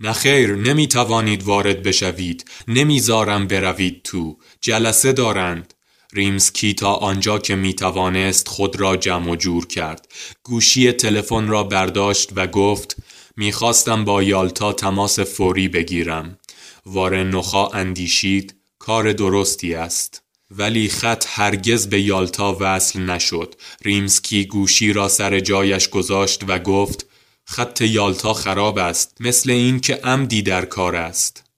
نخیر 0.00 0.54
نمی 0.54 0.88
توانید 0.88 1.42
وارد 1.42 1.82
بشوید. 1.82 2.50
نمی‌ذارم 2.68 3.46
بروید 3.46 4.02
تو. 4.02 4.38
جلسه 4.60 5.12
دارند. 5.12 5.74
ریمسکی 6.12 6.74
تا 6.74 6.94
آنجا 6.94 7.38
که 7.38 7.56
می 7.56 7.74
توانست 7.74 8.48
خود 8.48 8.80
را 8.80 8.96
جمع 8.96 9.30
و 9.30 9.36
جور 9.36 9.66
کرد. 9.66 10.12
گوشی 10.42 10.92
تلفن 10.92 11.48
را 11.48 11.64
برداشت 11.64 12.30
و 12.36 12.46
گفت 12.46 12.96
می‌خواستم 13.36 14.04
با 14.04 14.22
یالتا 14.22 14.72
تماس 14.72 15.20
فوری 15.20 15.68
بگیرم. 15.68 16.38
وارن 16.86 17.30
نخا 17.30 17.68
اندیشید 17.68 18.54
کار 18.78 19.12
درستی 19.12 19.74
است. 19.74 20.22
ولی 20.50 20.88
خط 20.88 21.24
هرگز 21.28 21.86
به 21.86 22.00
یالتا 22.00 22.56
وصل 22.60 23.00
نشد. 23.00 23.54
ریمسکی 23.82 24.44
گوشی 24.44 24.92
را 24.92 25.08
سر 25.08 25.40
جایش 25.40 25.88
گذاشت 25.88 26.44
و 26.48 26.58
گفت 26.58 27.06
خط 27.44 27.80
یالتا 27.80 28.34
خراب 28.34 28.78
است. 28.78 29.16
مثل 29.20 29.50
این 29.50 29.80
که 29.80 29.94
عمدی 29.94 30.42
در 30.42 30.64
کار 30.64 30.96
است. 30.96 31.49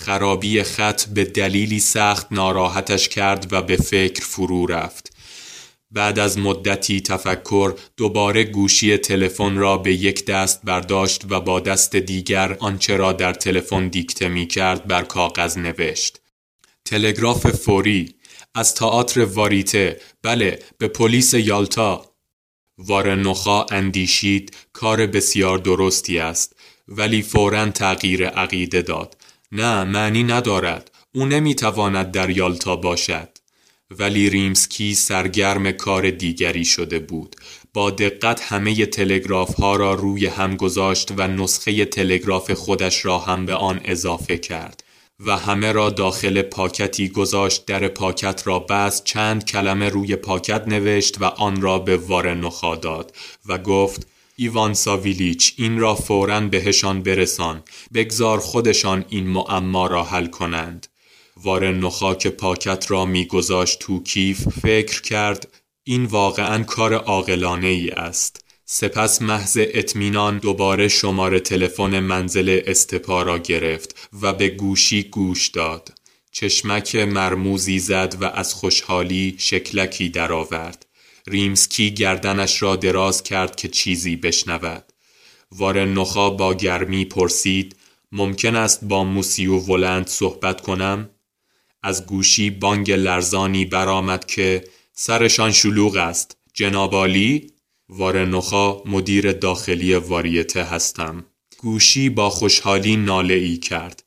خرابی 0.00 0.62
خط 0.62 1.04
به 1.04 1.24
دلیلی 1.24 1.80
سخت 1.80 2.26
ناراحتش 2.30 3.08
کرد 3.08 3.52
و 3.52 3.62
به 3.62 3.76
فکر 3.76 4.24
فرو 4.24 4.66
رفت. 4.66 5.12
بعد 5.90 6.18
از 6.18 6.38
مدتی 6.38 7.00
تفکر 7.00 7.74
دوباره 7.96 8.44
گوشی 8.44 8.96
تلفن 8.96 9.56
را 9.56 9.78
به 9.78 9.94
یک 9.94 10.26
دست 10.26 10.60
برداشت 10.64 11.24
و 11.30 11.40
با 11.40 11.60
دست 11.60 11.96
دیگر 11.96 12.56
آنچه 12.60 12.96
را 12.96 13.12
در 13.12 13.32
تلفن 13.32 13.88
دیکته 13.88 14.28
می 14.28 14.46
کرد 14.46 14.86
بر 14.86 15.02
کاغذ 15.02 15.58
نوشت. 15.58 16.20
تلگراف 16.84 17.46
فوری 17.46 18.14
از 18.54 18.74
تئاتر 18.74 19.24
واریته 19.24 20.00
بله 20.22 20.58
به 20.78 20.88
پلیس 20.88 21.34
یالتا. 21.34 22.14
وارنخا 22.78 23.66
اندیشید 23.70 24.56
کار 24.72 25.06
بسیار 25.06 25.58
درستی 25.58 26.18
است 26.18 26.56
ولی 26.88 27.22
فورا 27.22 27.70
تغییر 27.70 28.28
عقیده 28.28 28.82
داد. 28.82 29.17
نه 29.52 29.84
معنی 29.84 30.22
ندارد. 30.22 30.90
او 31.14 31.26
نمی‌تواند 31.26 32.10
در 32.10 32.30
یالتا 32.30 32.76
باشد. 32.76 33.28
ولی 33.90 34.30
ریمسکی 34.30 34.94
سرگرم 34.94 35.72
کار 35.72 36.10
دیگری 36.10 36.64
شده 36.64 36.98
بود. 36.98 37.36
با 37.74 37.90
دقت 37.90 38.52
همه 38.52 38.86
تلگراف 38.86 39.54
ها 39.54 39.76
را 39.76 39.94
روی 39.94 40.26
هم 40.26 40.56
گذاشت 40.56 41.12
و 41.16 41.28
نسخه 41.28 41.84
تلگراف 41.84 42.50
خودش 42.50 43.04
را 43.04 43.18
هم 43.18 43.46
به 43.46 43.54
آن 43.54 43.80
اضافه 43.84 44.38
کرد 44.38 44.84
و 45.26 45.36
همه 45.36 45.72
را 45.72 45.90
داخل 45.90 46.42
پاکتی 46.42 47.08
گذاشت 47.08 47.66
در 47.66 47.88
پاکت 47.88 48.42
را 48.44 48.58
بست 48.58 49.04
چند 49.04 49.44
کلمه 49.44 49.88
روی 49.88 50.16
پاکت 50.16 50.68
نوشت 50.68 51.20
و 51.20 51.24
آن 51.24 51.60
را 51.60 51.78
به 51.78 51.96
وارنخا 51.96 52.76
داد 52.76 53.16
و 53.46 53.58
گفت 53.58 54.06
ایوان 54.40 54.74
ساویلیچ 54.74 55.54
این 55.56 55.78
را 55.78 55.94
فوراً 55.94 56.40
بهشان 56.40 57.02
برسان. 57.02 57.62
بگذار 57.94 58.38
خودشان 58.38 59.04
این 59.08 59.26
معما 59.26 59.86
را 59.86 60.04
حل 60.04 60.26
کنند. 60.26 60.86
وارن 61.36 61.78
نخاک 61.78 62.26
پاکت 62.26 62.90
را 62.90 63.04
میگذاشت 63.04 63.78
تو 63.78 64.02
کیف 64.02 64.48
فکر 64.48 65.02
کرد 65.02 65.48
این 65.84 66.04
واقعا 66.04 66.64
کار 66.64 66.94
عاقلانه 66.94 67.66
ای 67.66 67.90
است. 67.90 68.44
سپس 68.64 69.22
محض 69.22 69.58
اطمینان 69.60 70.38
دوباره 70.38 70.88
شماره 70.88 71.40
تلفن 71.40 72.00
منزل 72.00 72.60
استپا 72.66 73.22
را 73.22 73.38
گرفت 73.38 74.08
و 74.22 74.32
به 74.32 74.48
گوشی 74.48 75.02
گوش 75.02 75.48
داد. 75.48 75.92
چشمک 76.32 76.96
مرموزی 76.96 77.78
زد 77.78 78.16
و 78.20 78.24
از 78.24 78.54
خوشحالی 78.54 79.34
شکلکی 79.38 80.08
درآورد. 80.08 80.87
ریمسکی 81.28 81.90
گردنش 81.90 82.62
را 82.62 82.76
دراز 82.76 83.22
کرد 83.22 83.56
که 83.56 83.68
چیزی 83.68 84.16
بشنود. 84.16 84.84
وارن 85.52 85.94
نخا 85.94 86.30
با 86.30 86.54
گرمی 86.54 87.04
پرسید 87.04 87.76
ممکن 88.12 88.56
است 88.56 88.84
با 88.84 89.04
موسیو 89.04 89.58
ولند 89.58 90.06
صحبت 90.06 90.60
کنم؟ 90.60 91.10
از 91.82 92.06
گوشی 92.06 92.50
بانگ 92.50 92.90
لرزانی 92.90 93.64
برآمد 93.64 94.26
که 94.26 94.64
سرشان 94.92 95.52
شلوغ 95.52 95.96
است. 95.96 96.36
جنابالی 96.54 97.52
وارنخا 97.88 98.82
مدیر 98.84 99.32
داخلی 99.32 99.94
واریته 99.94 100.62
هستم. 100.62 101.24
گوشی 101.58 102.08
با 102.08 102.30
خوشحالی 102.30 102.96
ناله 102.96 103.34
ای 103.34 103.56
کرد. 103.56 104.04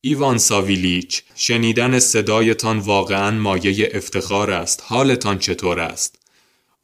ایوان 0.00 0.38
ساویلیچ 0.38 1.22
شنیدن 1.34 1.98
صدایتان 1.98 2.78
واقعا 2.78 3.30
مایه 3.30 3.90
افتخار 3.94 4.50
است. 4.50 4.82
حالتان 4.86 5.38
چطور 5.38 5.80
است؟ 5.80 6.17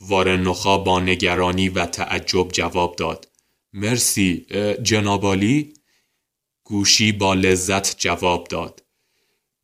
وارنخا 0.00 0.78
با 0.78 1.00
نگرانی 1.00 1.68
و 1.68 1.86
تعجب 1.86 2.48
جواب 2.48 2.96
داد. 2.96 3.28
مرسی 3.72 4.46
جنابالی 4.82 5.74
گوشی 6.64 7.12
با 7.12 7.34
لذت 7.34 7.98
جواب 7.98 8.48
داد. 8.48 8.82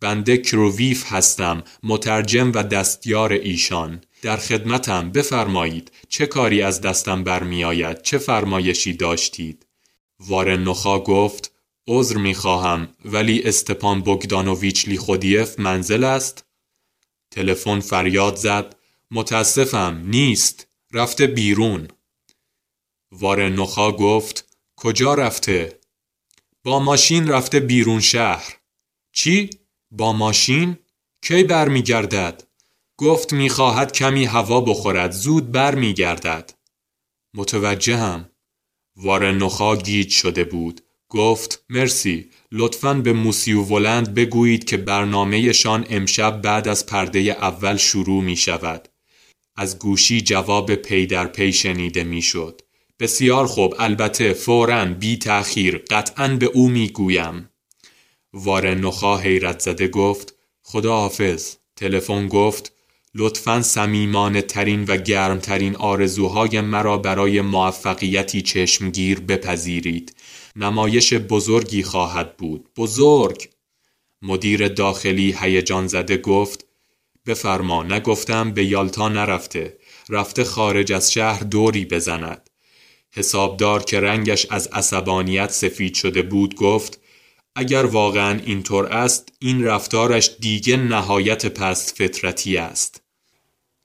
بنده 0.00 0.38
کروویف 0.38 1.12
هستم 1.12 1.62
مترجم 1.82 2.52
و 2.54 2.62
دستیار 2.62 3.32
ایشان. 3.32 4.00
در 4.22 4.36
خدمتم 4.36 5.10
بفرمایید. 5.10 5.92
چه 6.08 6.26
کاری 6.26 6.62
از 6.62 6.80
دستم 6.80 7.24
برمیآید؟ 7.24 8.02
چه 8.02 8.18
فرمایشی 8.18 8.92
داشتید؟ 8.92 9.66
وارن 10.20 10.62
نخا 10.62 11.00
گفت 11.00 11.52
عذر 11.88 12.16
می‌خواهم 12.16 12.88
ولی 13.04 13.42
استپان 13.42 14.04
بogdanoviچ 14.04 14.88
لیخودیف 14.88 15.58
منزل 15.58 16.04
است. 16.04 16.44
تلفن 17.30 17.80
فریاد 17.80 18.36
زد. 18.36 18.76
متاسفم 19.10 20.02
نیست. 20.04 20.66
رفته 20.92 21.26
بیرون. 21.26 21.88
وارن 23.12 23.52
نخا 23.52 23.92
گفت 23.92 24.56
کجا 24.76 25.14
رفته؟ 25.14 25.80
با 26.64 26.80
ماشین 26.80 27.28
رفته 27.28 27.60
بیرون 27.60 28.00
شهر. 28.00 28.56
چی؟ 29.12 29.50
با 29.90 30.12
ماشین؟ 30.12 30.76
کی 31.22 31.44
برمیگردد؟ 31.44 32.42
گفت 32.96 33.32
می‌خواهد 33.32 33.92
کمی 33.92 34.24
هوا 34.24 34.60
بخورد 34.60 35.10
زود 35.10 35.52
برمیگردد. 35.52 36.52
متوجهم. 37.34 38.30
وارن 38.96 39.38
نخا 39.38 39.76
گیج 39.76 40.10
شده 40.10 40.44
بود. 40.44 40.80
گفت 41.08 41.64
مرسی. 41.68 42.30
لطفا 42.52 42.94
به 42.94 43.12
موسیو 43.12 43.62
ولند 43.62 44.14
بگویید 44.14 44.64
که 44.64 44.76
برنامهشان 44.76 45.86
امشب 45.90 46.42
بعد 46.42 46.68
از 46.68 46.86
پرده 46.86 47.18
اول 47.20 47.76
شروع 47.76 48.22
می 48.22 48.36
شود. 48.36 48.88
از 49.56 49.78
گوشی 49.78 50.20
جواب 50.20 50.74
پی 50.74 51.06
در 51.06 51.26
پی 51.26 51.52
شنیده 51.52 52.04
می‌شد. 52.04 52.60
بسیار 53.00 53.46
خوب 53.46 53.74
البته 53.78 54.32
فورا 54.32 54.84
بی 54.84 55.16
تأخیر 55.16 55.78
قطعا 55.90 56.28
به 56.28 56.46
او 56.46 56.68
می 56.68 56.88
گویم. 56.88 57.50
وارن 58.32 58.80
نخا 58.80 59.18
حیرت 59.18 59.60
زده 59.60 59.88
گفت 59.88 60.34
خدا 60.62 60.96
حافظ 60.96 61.56
تلفن 61.76 62.28
گفت 62.28 62.72
لطفا 63.14 63.62
سمیمانه 63.62 64.42
ترین 64.42 64.84
و 64.84 64.96
گرمترین 64.96 65.76
آرزوهای 65.76 66.60
مرا 66.60 66.98
برای 66.98 67.40
موفقیتی 67.40 68.42
چشمگیر 68.42 69.20
بپذیرید 69.20 70.16
نمایش 70.56 71.14
بزرگی 71.14 71.82
خواهد 71.82 72.36
بود 72.36 72.68
بزرگ 72.76 73.48
مدیر 74.22 74.68
داخلی 74.68 75.36
هیجان 75.40 75.86
زده 75.86 76.16
گفت 76.16 76.59
بفرما 77.26 77.82
نگفتم 77.82 78.50
به 78.50 78.64
یالتا 78.64 79.08
نرفته 79.08 79.78
رفته 80.08 80.44
خارج 80.44 80.92
از 80.92 81.12
شهر 81.12 81.42
دوری 81.42 81.84
بزند. 81.84 82.50
حسابدار 83.12 83.82
که 83.82 84.00
رنگش 84.00 84.46
از 84.50 84.66
عصبانیت 84.66 85.50
سفید 85.50 85.94
شده 85.94 86.22
بود 86.22 86.54
گفت 86.54 87.00
اگر 87.54 87.86
واقعا 87.86 88.40
اینطور 88.46 88.86
است 88.86 89.32
این 89.38 89.64
رفتارش 89.64 90.30
دیگه 90.40 90.76
نهایت 90.76 91.46
پست 91.46 91.96
فطرتی 91.96 92.56
است. 92.56 93.02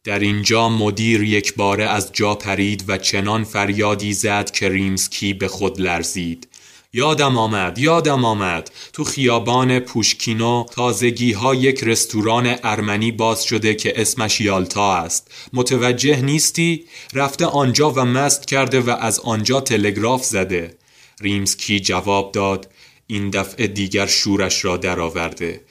در 0.04 0.20
اینجا 0.20 0.70
مدیر 0.70 1.24
یک 1.24 1.56
باره 1.56 1.84
از 1.84 2.14
جا 2.14 2.36
پرید 2.36 2.84
و 2.88 2.98
چنان 2.98 3.44
فریادی 3.44 4.14
زد 4.14 4.52
که 4.52 4.70
ریمسکی 4.70 5.34
به 5.34 5.48
خود 5.48 5.82
لرزید. 5.82 6.48
یادم 6.98 7.38
آمد 7.38 7.80
یادم 7.80 8.26
آمد 8.26 8.72
تو 8.94 9.04
خیابان 9.04 9.80
پوشکینو 9.80 10.66
تازگی 10.72 11.32
ها 11.32 11.56
یک 11.56 11.84
رستوران 11.84 12.56
ارمنی 12.64 13.12
باز 13.12 13.44
شده 13.44 13.76
که 13.76 14.02
اسمش 14.02 14.42
یالتا 14.42 14.96
است 14.96 15.32
متوجه 15.54 16.22
نیستی؟ 16.22 16.86
رفته 17.14 17.46
آنجا 17.46 17.92
و 17.92 18.00
مست 18.00 18.46
کرده 18.46 18.80
و 18.80 18.90
از 18.90 19.20
آنجا 19.20 19.62
تلگراف 19.62 20.24
زده 20.24 20.78
ریمسکی 21.22 21.80
جواب 21.80 22.32
داد 22.32 22.72
این 23.08 23.30
دفعه 23.30 23.68
دیگر 23.68 24.06
شورش 24.06 24.66
را 24.66 24.78
درآورده. 24.78 25.62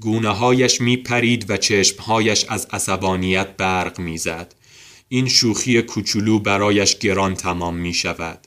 گونه 0.00 0.30
هایش 0.30 0.80
می 0.80 0.96
پرید 0.96 1.50
و 1.50 1.56
چشمهایش 1.56 2.44
از 2.48 2.66
عصبانیت 2.72 3.56
برق 3.56 3.98
می‌زد. 3.98 4.54
این 5.08 5.28
شوخی 5.28 5.82
کوچولو 5.82 6.38
برایش 6.38 6.98
گران 6.98 7.34
تمام 7.34 7.76
می 7.76 7.94
شود. 7.94 8.46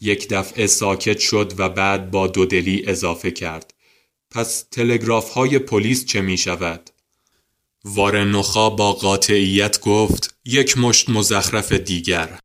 یک 0.00 0.28
دفعه 0.28 0.66
ساکت 0.66 1.18
شد 1.18 1.52
و 1.58 1.68
بعد 1.68 2.10
با 2.10 2.26
دودلی 2.26 2.84
اضافه 2.86 3.30
کرد. 3.30 3.74
پس 4.30 4.64
تلگراف 4.70 5.30
های 5.30 5.58
پلیس 5.58 6.04
چه 6.04 6.20
می 6.20 6.38
شود؟ 6.38 6.90
وارنخا 7.84 8.70
با 8.70 8.92
قاطعیت 8.92 9.80
گفت 9.80 10.34
یک 10.44 10.78
مشت 10.78 11.08
مزخرف 11.08 11.72
دیگر 11.72 12.38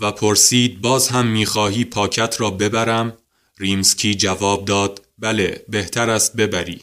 و 0.00 0.12
پرسید 0.12 0.80
باز 0.80 1.08
هم 1.08 1.26
می‌خواهی 1.26 1.84
پاکت 1.84 2.40
را 2.40 2.50
ببرم؟ 2.50 3.16
ریمسکی 3.58 4.14
جواب 4.14 4.64
داد 4.64 5.06
بله 5.18 5.64
بهتر 5.68 6.10
است 6.10 6.36
ببری 6.36 6.80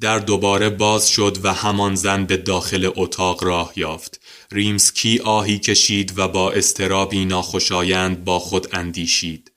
در 0.00 0.18
دوباره 0.18 0.70
باز 0.70 1.08
شد 1.08 1.38
و 1.42 1.52
همان 1.52 1.94
زن 1.94 2.24
به 2.24 2.36
داخل 2.36 2.90
اتاق 2.96 3.44
راه 3.44 3.72
یافت 3.76 4.20
ریمسکی 4.52 5.18
آهی 5.18 5.58
کشید 5.58 6.18
و 6.18 6.28
با 6.28 6.52
استرابی 6.52 7.24
ناخوشایند 7.24 8.24
با 8.24 8.38
خود 8.38 8.76
اندیشید. 8.76 9.52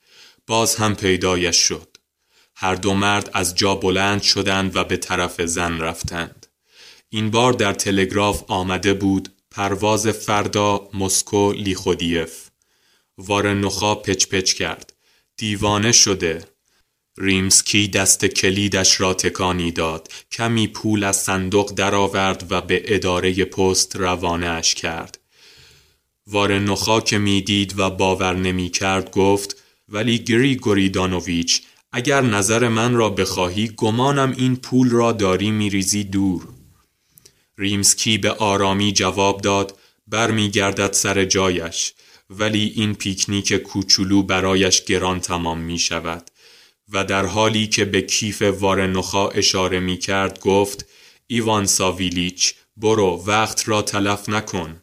باز 0.46 0.76
هم 0.76 0.94
پیدایش 0.94 1.56
شد. 1.56 1.96
هر 2.56 2.74
دو 2.74 2.94
مرد 2.94 3.30
از 3.32 3.54
جا 3.54 3.74
بلند 3.74 4.22
شدند 4.22 4.76
و 4.76 4.84
به 4.84 4.96
طرف 4.96 5.42
زن 5.42 5.80
رفتند. 5.80 6.46
این 7.08 7.30
بار 7.30 7.52
در 7.52 7.72
تلگراف 7.72 8.44
آمده 8.48 8.94
بود 8.94 9.28
پرواز 9.50 10.06
فردا 10.06 10.88
مسکو 10.94 11.52
لیخودیف. 11.52 12.48
وارنخا 13.18 13.94
پچ 13.94 14.26
پچ 14.26 14.52
کرد. 14.52 14.92
دیوانه 15.36 15.92
شده. 15.92 16.51
ریمسکی 17.22 17.88
دست 17.88 18.24
کلیدش 18.24 19.00
را 19.00 19.14
تکانی 19.14 19.72
داد. 19.72 20.08
کمی 20.32 20.66
پول 20.66 21.04
از 21.04 21.16
صندوق 21.16 21.74
درآورد 21.74 22.46
و 22.50 22.60
به 22.60 22.82
اداره 22.94 23.44
پست 23.44 24.00
اش 24.00 24.74
کرد. 24.74 25.18
وارنخا 26.26 27.00
که 27.00 27.18
می‌دید 27.18 27.78
و 27.78 27.90
باور 27.90 28.34
نمی 28.36 28.68
کرد 28.68 29.10
گفت 29.10 29.62
ولی 29.88 30.18
گری 30.18 30.88
دانویچ 30.88 31.62
اگر 31.92 32.20
نظر 32.20 32.68
من 32.68 32.94
را 32.94 33.10
بخواهی 33.10 33.68
گمانم 33.76 34.34
این 34.36 34.56
پول 34.56 34.90
را 34.90 35.12
داری 35.12 35.50
میریزی 35.50 36.04
دور. 36.04 36.48
ریمسکی 37.58 38.18
به 38.18 38.30
آرامی 38.30 38.92
جواب 38.92 39.40
داد 39.40 39.78
برمیگردد 40.06 40.92
سر 40.92 41.24
جایش 41.24 41.92
ولی 42.30 42.72
این 42.76 42.94
پیکنیک 42.94 43.52
کوچولو 43.52 44.22
برایش 44.22 44.84
گران 44.84 45.20
تمام 45.20 45.58
می 45.58 45.78
شود 45.78 46.31
و 46.88 47.04
در 47.04 47.26
حالی 47.26 47.66
که 47.66 47.84
به 47.84 48.02
کیف 48.02 48.42
وارنخا 48.42 49.28
اشاره 49.28 49.80
می 49.80 49.98
کرد 49.98 50.40
گفت 50.40 50.86
ایوان 51.26 51.66
ساویلیچ 51.66 52.54
برو 52.76 53.22
وقت 53.26 53.68
را 53.68 53.82
تلف 53.82 54.28
نکن. 54.28 54.82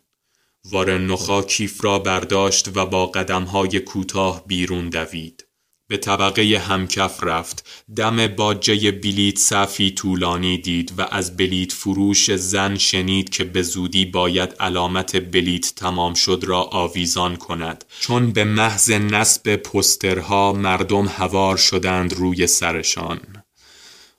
وارنخا 0.66 1.42
کیف 1.42 1.84
را 1.84 2.00
برداشت 2.00 2.78
و 2.78 2.86
با 2.86 3.06
قدمهای 3.06 3.80
کوتاه 3.80 4.48
بیرون 4.48 4.90
دوید. 4.90 5.49
به 5.90 5.98
طبقه 5.98 6.64
همکف 6.68 7.24
رفت. 7.24 7.68
دم 7.96 8.28
باجه 8.28 8.92
بلیت 8.92 9.38
صفی 9.38 9.92
طولانی 9.92 10.58
دید 10.58 10.94
و 10.98 11.02
از 11.12 11.38
بلیت 11.38 11.72
فروش 11.72 12.36
زن 12.36 12.78
شنید 12.78 13.30
که 13.30 13.44
به 13.44 13.62
زودی 13.62 14.06
باید 14.06 14.56
علامت 14.60 15.32
بلیت 15.32 15.74
تمام 15.76 16.14
شد 16.14 16.44
را 16.48 16.62
آویزان 16.62 17.36
کند. 17.36 17.86
چون 18.00 18.32
به 18.32 18.44
محض 18.44 18.92
نصب 18.92 19.56
پسترها 19.56 20.54
مردم 20.54 21.08
هوار 21.08 21.58
شدند 21.58 22.14
روی 22.14 22.48
سرشان. 22.48 23.39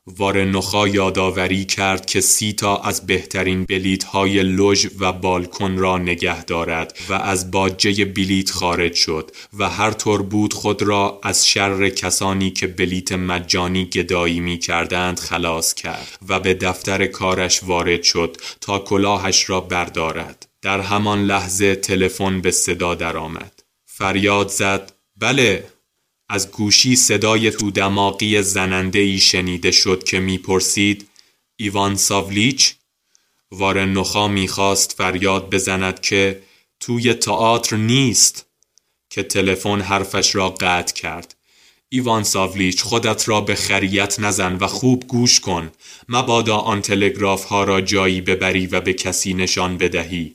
وارنخا 0.07 0.89
یادآوری 0.89 1.65
کرد 1.65 2.07
که 2.07 2.21
سی 2.21 2.53
تا 2.53 2.77
از 2.77 3.07
بهترین 3.07 3.65
بلیت 3.65 4.05
های 4.05 4.43
لوژ 4.43 4.87
و 4.99 5.13
بالکن 5.13 5.77
را 5.77 5.99
نگه 5.99 6.45
دارد 6.45 6.99
و 7.09 7.13
از 7.13 7.51
باجه 7.51 8.05
بلیت 8.05 8.51
خارج 8.51 8.95
شد 8.95 9.31
و 9.59 9.69
هر 9.69 9.91
طور 9.91 10.23
بود 10.23 10.53
خود 10.53 10.83
را 10.83 11.21
از 11.23 11.49
شر 11.49 11.89
کسانی 11.89 12.51
که 12.51 12.67
بلیت 12.67 13.13
مجانی 13.13 13.85
گدایی 13.85 14.41
می 14.41 14.59
کردند 14.59 15.19
خلاص 15.19 15.75
کرد 15.75 16.19
و 16.29 16.41
به 16.41 16.55
دفتر 16.55 17.07
کارش 17.07 17.65
وارد 17.65 18.03
شد 18.03 18.37
تا 18.61 18.79
کلاهش 18.79 19.51
را 19.51 19.61
بردارد. 19.61 20.47
در 20.63 20.81
همان 20.81 21.25
لحظه 21.25 21.75
تلفن 21.75 22.41
به 22.41 22.51
صدا 22.51 22.95
درآمد. 22.95 23.63
فریاد 23.87 24.49
زد 24.49 24.93
بله. 25.17 25.65
از 26.33 26.51
گوشی 26.51 26.97
صدای 26.97 27.51
تو 27.51 27.71
دماغی 27.71 28.43
زننده 28.43 28.99
ای 28.99 29.19
شنیده 29.19 29.71
شد 29.71 30.05
که 30.05 30.21
می‌پرسید 30.21 31.09
ایوان 31.57 31.97
ساولیچ؟ 31.97 32.75
وارنخا 33.51 34.29
می‌خواست 34.29 34.93
فریاد 34.93 35.51
بزند 35.55 36.01
که 36.01 36.43
توی 36.81 37.15
تئاتر 37.15 37.77
نیست 37.77 38.47
که 39.11 39.23
تلفن 39.23 39.81
حرفش 39.81 40.35
را 40.35 40.51
قطع 40.51 40.95
کرد. 40.95 41.37
ایوان 41.89 42.23
ساولیچ 42.23 42.83
خودت 42.83 43.29
را 43.29 43.41
به 43.41 43.55
خریت 43.55 44.21
نزن 44.21 44.57
و 44.57 44.67
خوب 44.67 45.07
گوش 45.07 45.41
کن. 45.41 45.73
مبادا 46.09 46.57
آن 46.57 46.83
تلگراف 46.83 47.45
ها 47.45 47.65
را 47.65 47.81
جایی 47.81 48.21
ببری 48.21 48.67
و 48.67 48.81
به 48.81 48.93
کسی 48.93 49.35
نشان 49.35 49.79
بدهی. 49.79 50.35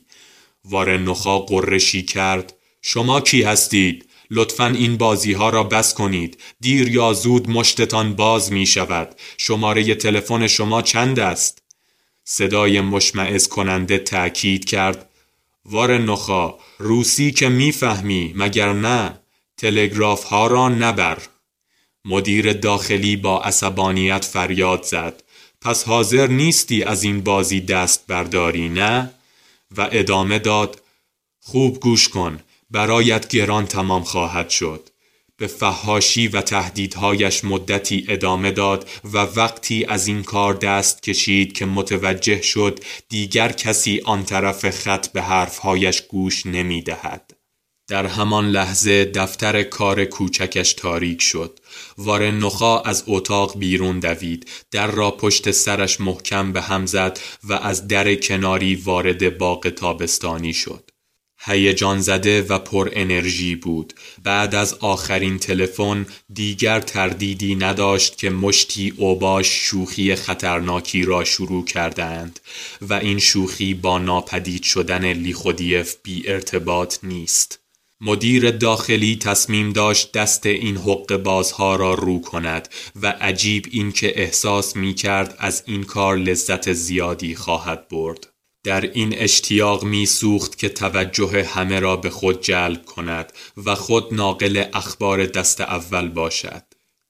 وارنخا 0.64 1.38
قرشی 1.38 2.02
کرد. 2.02 2.54
شما 2.82 3.20
کی 3.20 3.42
هستید؟ 3.42 4.05
لطفا 4.30 4.66
این 4.66 4.96
بازی 4.96 5.32
ها 5.32 5.50
را 5.50 5.64
بس 5.64 5.94
کنید. 5.94 6.40
دیر 6.60 6.88
یا 6.88 7.12
زود 7.12 7.50
مشتتان 7.50 8.14
باز 8.16 8.52
می 8.52 8.66
شود 8.66 9.14
شماره 9.38 9.94
تلفن 9.94 10.46
شما 10.46 10.82
چند 10.82 11.20
است؟ 11.20 11.62
صدای 12.24 12.80
مشمعز 12.80 13.48
کننده 13.48 13.98
تأکید 13.98 14.64
کرد. 14.64 15.08
وار 15.64 15.98
نخا 15.98 16.54
روسی 16.78 17.30
که 17.30 17.48
می‌فهمی 17.48 18.32
مگر 18.36 18.72
نه؟ 18.72 19.18
تلگراف 19.56 20.24
ها 20.24 20.46
را 20.46 20.68
نبر. 20.68 21.18
مدیر 22.04 22.52
داخلی 22.52 23.16
با 23.16 23.42
عصبانیت 23.42 24.24
فریاد 24.24 24.82
زد. 24.82 25.22
پس 25.60 25.84
حاضر 25.84 26.26
نیستی 26.26 26.82
از 26.82 27.02
این 27.02 27.20
بازی 27.20 27.60
دست 27.60 28.06
برداری 28.06 28.68
نه؟ 28.68 29.10
و 29.76 29.88
ادامه 29.92 30.38
داد. 30.38 30.82
خوب 31.40 31.80
گوش 31.80 32.08
کن. 32.08 32.40
برایت 32.70 33.28
گران 33.28 33.66
تمام 33.66 34.02
خواهد 34.02 34.50
شد 34.50 34.90
به 35.38 35.46
فهاشی 35.46 36.28
و 36.28 36.40
تهدیدهایش 36.40 37.44
مدتی 37.44 38.06
ادامه 38.08 38.50
داد 38.50 38.88
و 39.04 39.18
وقتی 39.18 39.84
از 39.84 40.06
این 40.06 40.22
کار 40.22 40.54
دست 40.54 41.02
کشید 41.02 41.52
که 41.52 41.66
متوجه 41.66 42.42
شد 42.42 42.80
دیگر 43.08 43.52
کسی 43.52 44.02
آن 44.04 44.24
طرف 44.24 44.70
خط 44.70 45.08
به 45.08 45.22
حرفهایش 45.22 46.02
گوش 46.02 46.46
نمی 46.46 46.82
دهد. 46.82 47.32
در 47.88 48.06
همان 48.06 48.50
لحظه 48.50 49.04
دفتر 49.04 49.62
کار 49.62 50.04
کوچکش 50.04 50.72
تاریک 50.72 51.22
شد. 51.22 51.60
وارنخا 51.98 52.80
از 52.80 53.04
اتاق 53.06 53.58
بیرون 53.58 54.00
دوید. 54.00 54.50
در 54.70 54.86
را 54.86 55.10
پشت 55.10 55.50
سرش 55.50 56.00
محکم 56.00 56.52
به 56.52 56.62
هم 56.62 56.86
زد 56.86 57.20
و 57.44 57.52
از 57.52 57.88
در 57.88 58.14
کناری 58.14 58.74
وارد 58.74 59.38
باغ 59.38 59.68
تابستانی 59.68 60.54
شد. 60.54 60.90
هیجان 61.46 62.00
زده 62.00 62.42
و 62.42 62.58
پر 62.58 62.90
انرژی 62.92 63.54
بود. 63.54 63.92
بعد 64.24 64.54
از 64.54 64.74
آخرین 64.74 65.38
تلفن 65.38 66.06
دیگر 66.34 66.80
تردیدی 66.80 67.54
نداشت 67.54 68.18
که 68.18 68.30
مشتی 68.30 68.92
اوباش 68.96 69.46
شوخی 69.48 70.14
خطرناکی 70.14 71.02
را 71.02 71.24
شروع 71.24 71.64
کردند 71.64 72.40
و 72.82 72.94
این 72.94 73.18
شوخی 73.18 73.74
با 73.74 73.98
ناپدید 73.98 74.62
شدن 74.62 75.12
لیخودیف 75.12 75.96
بی 76.02 76.28
ارتباط 76.28 76.98
نیست. 77.02 77.60
مدیر 78.00 78.50
داخلی 78.50 79.16
تصمیم 79.16 79.72
داشت 79.72 80.12
دست 80.12 80.46
این 80.46 80.76
حق 80.76 81.16
بازها 81.16 81.76
را 81.76 81.94
رو 81.94 82.20
کند 82.20 82.68
و 83.02 83.06
عجیب 83.06 83.66
این 83.70 83.92
که 83.92 84.20
احساس 84.20 84.76
می 84.76 84.94
کرد 84.94 85.36
از 85.38 85.62
این 85.66 85.84
کار 85.84 86.16
لذت 86.16 86.72
زیادی 86.72 87.34
خواهد 87.34 87.88
برد. 87.88 88.35
در 88.66 88.80
این 88.80 89.14
اشتیاق 89.18 89.84
می 89.84 90.06
سوخت 90.06 90.58
که 90.58 90.68
توجه 90.68 91.44
همه 91.44 91.80
را 91.80 91.96
به 91.96 92.10
خود 92.10 92.42
جلب 92.42 92.84
کند 92.84 93.32
و 93.64 93.74
خود 93.74 94.14
ناقل 94.14 94.64
اخبار 94.72 95.26
دست 95.26 95.60
اول 95.60 96.08
باشد. 96.08 96.62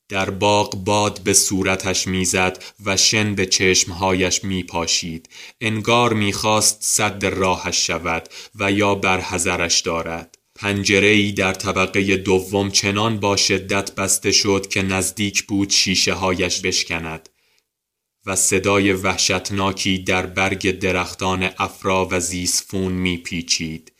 در 0.08 0.30
باغ 0.30 0.74
باد 0.84 1.20
به 1.24 1.32
صورتش 1.34 2.06
می‌زد 2.06 2.64
و 2.84 2.96
شن 2.96 3.34
به 3.34 3.46
چشمهایش 3.46 4.44
می 4.44 4.62
پاشید. 4.62 5.28
انگار 5.60 6.12
می‌خواست 6.12 6.78
صد 6.80 7.24
راهش 7.24 7.86
شود 7.86 8.28
و 8.54 8.72
یا 8.72 8.94
برحضرش 8.94 9.80
دارد. 9.80 10.38
پنجره 10.56 11.08
ای 11.08 11.32
در 11.32 11.52
طبقه 11.52 12.16
دوم 12.16 12.70
چنان 12.70 13.20
با 13.20 13.36
شدت 13.36 13.94
بسته 13.94 14.32
شد 14.32 14.66
که 14.70 14.82
نزدیک 14.82 15.44
بود 15.44 15.70
شیشه 15.70 16.12
هایش 16.12 16.60
بشکند. 16.60 17.28
و 18.26 18.36
صدای 18.36 18.92
وحشتناکی 18.92 19.98
در 19.98 20.26
برگ 20.26 20.78
درختان 20.78 21.50
افرا 21.58 22.08
و 22.10 22.20
زیسفون 22.20 22.92
میپیچید 22.92 23.92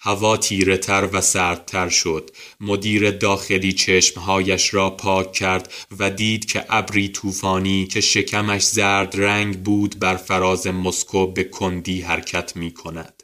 هوا 0.00 0.36
تیره 0.36 0.76
تر 0.76 1.08
و 1.12 1.20
سردتر 1.20 1.88
شد 1.88 2.30
مدیر 2.60 3.10
داخلی 3.10 3.72
چشمهایش 3.72 4.74
را 4.74 4.90
پاک 4.90 5.32
کرد 5.32 5.72
و 5.98 6.10
دید 6.10 6.44
که 6.44 6.64
ابری 6.68 7.08
طوفانی 7.08 7.86
که 7.86 8.00
شکمش 8.00 8.62
زرد 8.62 9.16
رنگ 9.16 9.62
بود 9.62 9.98
بر 9.98 10.16
فراز 10.16 10.66
مسکو 10.66 11.26
به 11.26 11.44
کندی 11.44 12.00
حرکت 12.00 12.56
می 12.56 12.74
کند. 12.74 13.22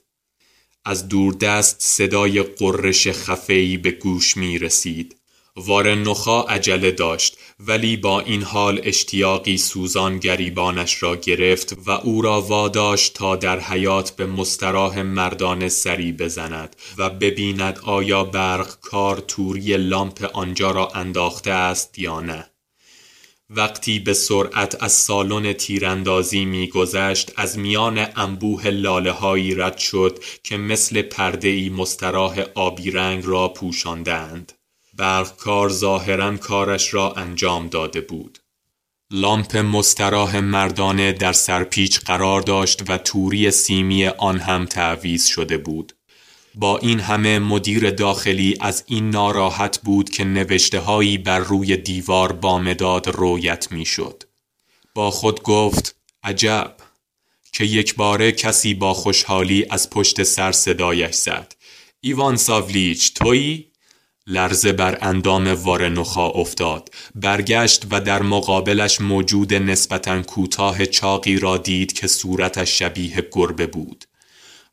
از 0.84 1.08
دوردست 1.08 1.76
صدای 1.80 2.42
قررش 2.42 3.08
خفهی 3.08 3.76
به 3.76 3.90
گوش 3.90 4.36
می 4.36 4.58
رسید. 4.58 5.16
وارنخا 5.56 6.42
عجله 6.42 6.90
داشت 6.90 7.33
ولی 7.60 7.96
با 7.96 8.20
این 8.20 8.42
حال 8.42 8.80
اشتیاقی 8.82 9.56
سوزان 9.56 10.18
گریبانش 10.18 11.02
را 11.02 11.16
گرفت 11.16 11.76
و 11.86 11.90
او 11.90 12.22
را 12.22 12.40
واداشت 12.40 13.14
تا 13.14 13.36
در 13.36 13.60
حیات 13.60 14.10
به 14.10 14.26
مستراح 14.26 15.02
مردانه 15.02 15.68
سری 15.68 16.12
بزند 16.12 16.76
و 16.98 17.10
ببیند 17.10 17.78
آیا 17.82 18.24
برق 18.24 18.80
کار 18.80 19.18
توری 19.28 19.76
لامپ 19.76 20.30
آنجا 20.32 20.70
را 20.70 20.88
انداخته 20.88 21.50
است 21.50 21.98
یا 21.98 22.20
نه 22.20 22.50
وقتی 23.50 23.98
به 23.98 24.14
سرعت 24.14 24.82
از 24.82 24.92
سالن 24.92 25.52
تیراندازی 25.52 26.44
میگذشت 26.44 27.32
از 27.36 27.58
میان 27.58 28.06
انبوه 28.16 28.68
لاله 28.68 29.12
هایی 29.12 29.54
رد 29.54 29.78
شد 29.78 30.24
که 30.42 30.56
مثل 30.56 31.02
پرده 31.02 31.48
ای 31.48 31.68
مستراح 31.68 32.44
آبی 32.54 32.90
رنگ 32.90 33.22
را 33.26 33.48
پوشاندند. 33.48 34.52
برقکار 34.96 35.68
ظاهرا 35.68 36.36
کارش 36.36 36.94
را 36.94 37.12
انجام 37.12 37.68
داده 37.68 38.00
بود. 38.00 38.38
لامپ 39.10 39.56
مستراح 39.56 40.40
مردانه 40.40 41.12
در 41.12 41.32
سرپیچ 41.32 42.00
قرار 42.00 42.40
داشت 42.40 42.90
و 42.90 42.98
توری 42.98 43.50
سیمی 43.50 44.06
آن 44.06 44.38
هم 44.38 44.64
تعویز 44.64 45.26
شده 45.26 45.58
بود. 45.58 45.92
با 46.54 46.78
این 46.78 47.00
همه 47.00 47.38
مدیر 47.38 47.90
داخلی 47.90 48.56
از 48.60 48.84
این 48.86 49.10
ناراحت 49.10 49.80
بود 49.80 50.10
که 50.10 50.24
نوشته 50.24 50.80
هایی 50.80 51.18
بر 51.18 51.38
روی 51.38 51.76
دیوار 51.76 52.32
با 52.32 52.58
مداد 52.58 53.08
رویت 53.08 53.72
می‌شد. 53.72 54.22
با 54.94 55.10
خود 55.10 55.42
گفت 55.42 55.96
عجب 56.22 56.76
که 57.52 57.64
یک 57.64 57.94
باره 57.94 58.32
کسی 58.32 58.74
با 58.74 58.94
خوشحالی 58.94 59.66
از 59.70 59.90
پشت 59.90 60.22
سر 60.22 60.52
صدایش 60.52 61.14
زد. 61.14 61.54
ایوان 62.00 62.36
ساولیچ 62.36 63.14
تویی؟ 63.14 63.73
لرزه 64.26 64.72
بر 64.72 64.98
اندام 65.00 65.48
وارنخا 65.48 66.28
افتاد. 66.28 66.94
برگشت 67.14 67.86
و 67.90 68.00
در 68.00 68.22
مقابلش 68.22 69.00
موجود 69.00 69.54
نسبتا 69.54 70.22
کوتاه 70.22 70.86
چاقی 70.86 71.38
را 71.38 71.56
دید 71.56 71.92
که 71.92 72.06
صورتش 72.06 72.78
شبیه 72.78 73.28
گربه 73.32 73.66
بود. 73.66 74.04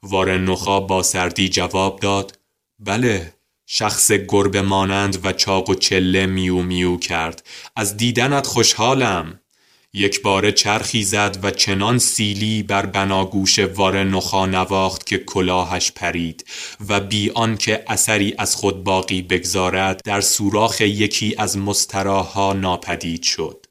وارنخا 0.04 0.80
با 0.80 1.04
سردی 1.04 1.50
جواب 1.50 2.00
داد 2.00 2.40
بله 2.80 3.34
شخص 3.66 4.12
گربه 4.12 4.62
مانند 4.62 5.26
و 5.26 5.34
چاق 5.34 5.70
و 5.70 5.76
چله 5.76 6.26
میو 6.26 6.62
میو 6.62 6.98
کرد. 6.98 7.48
از 7.76 7.98
دیدنت 7.98 8.48
خوشحالم. 8.48 9.41
یک 9.94 10.22
بار 10.22 10.52
چرخی 10.52 11.04
زد 11.04 11.38
و 11.44 11.52
چنان 11.52 12.00
سیلی 12.00 12.64
بر 12.64 12.86
بناگوش 12.86 13.60
وار 13.60 14.04
نخا 14.04 14.46
نواخت 14.46 15.06
که 15.06 15.18
کلاهش 15.18 15.92
پرید 15.92 16.46
و 16.90 17.00
بی 17.00 17.32
که 17.60 17.84
اثری 17.88 18.36
از 18.38 18.56
خود 18.56 18.84
باقی 18.84 19.22
بگذارد 19.22 20.02
در 20.04 20.22
سوراخ 20.22 20.82
یکی 20.82 21.36
از 21.38 21.58
مستراها 21.58 22.54
ناپدید 22.54 23.24
شد. 23.24 23.66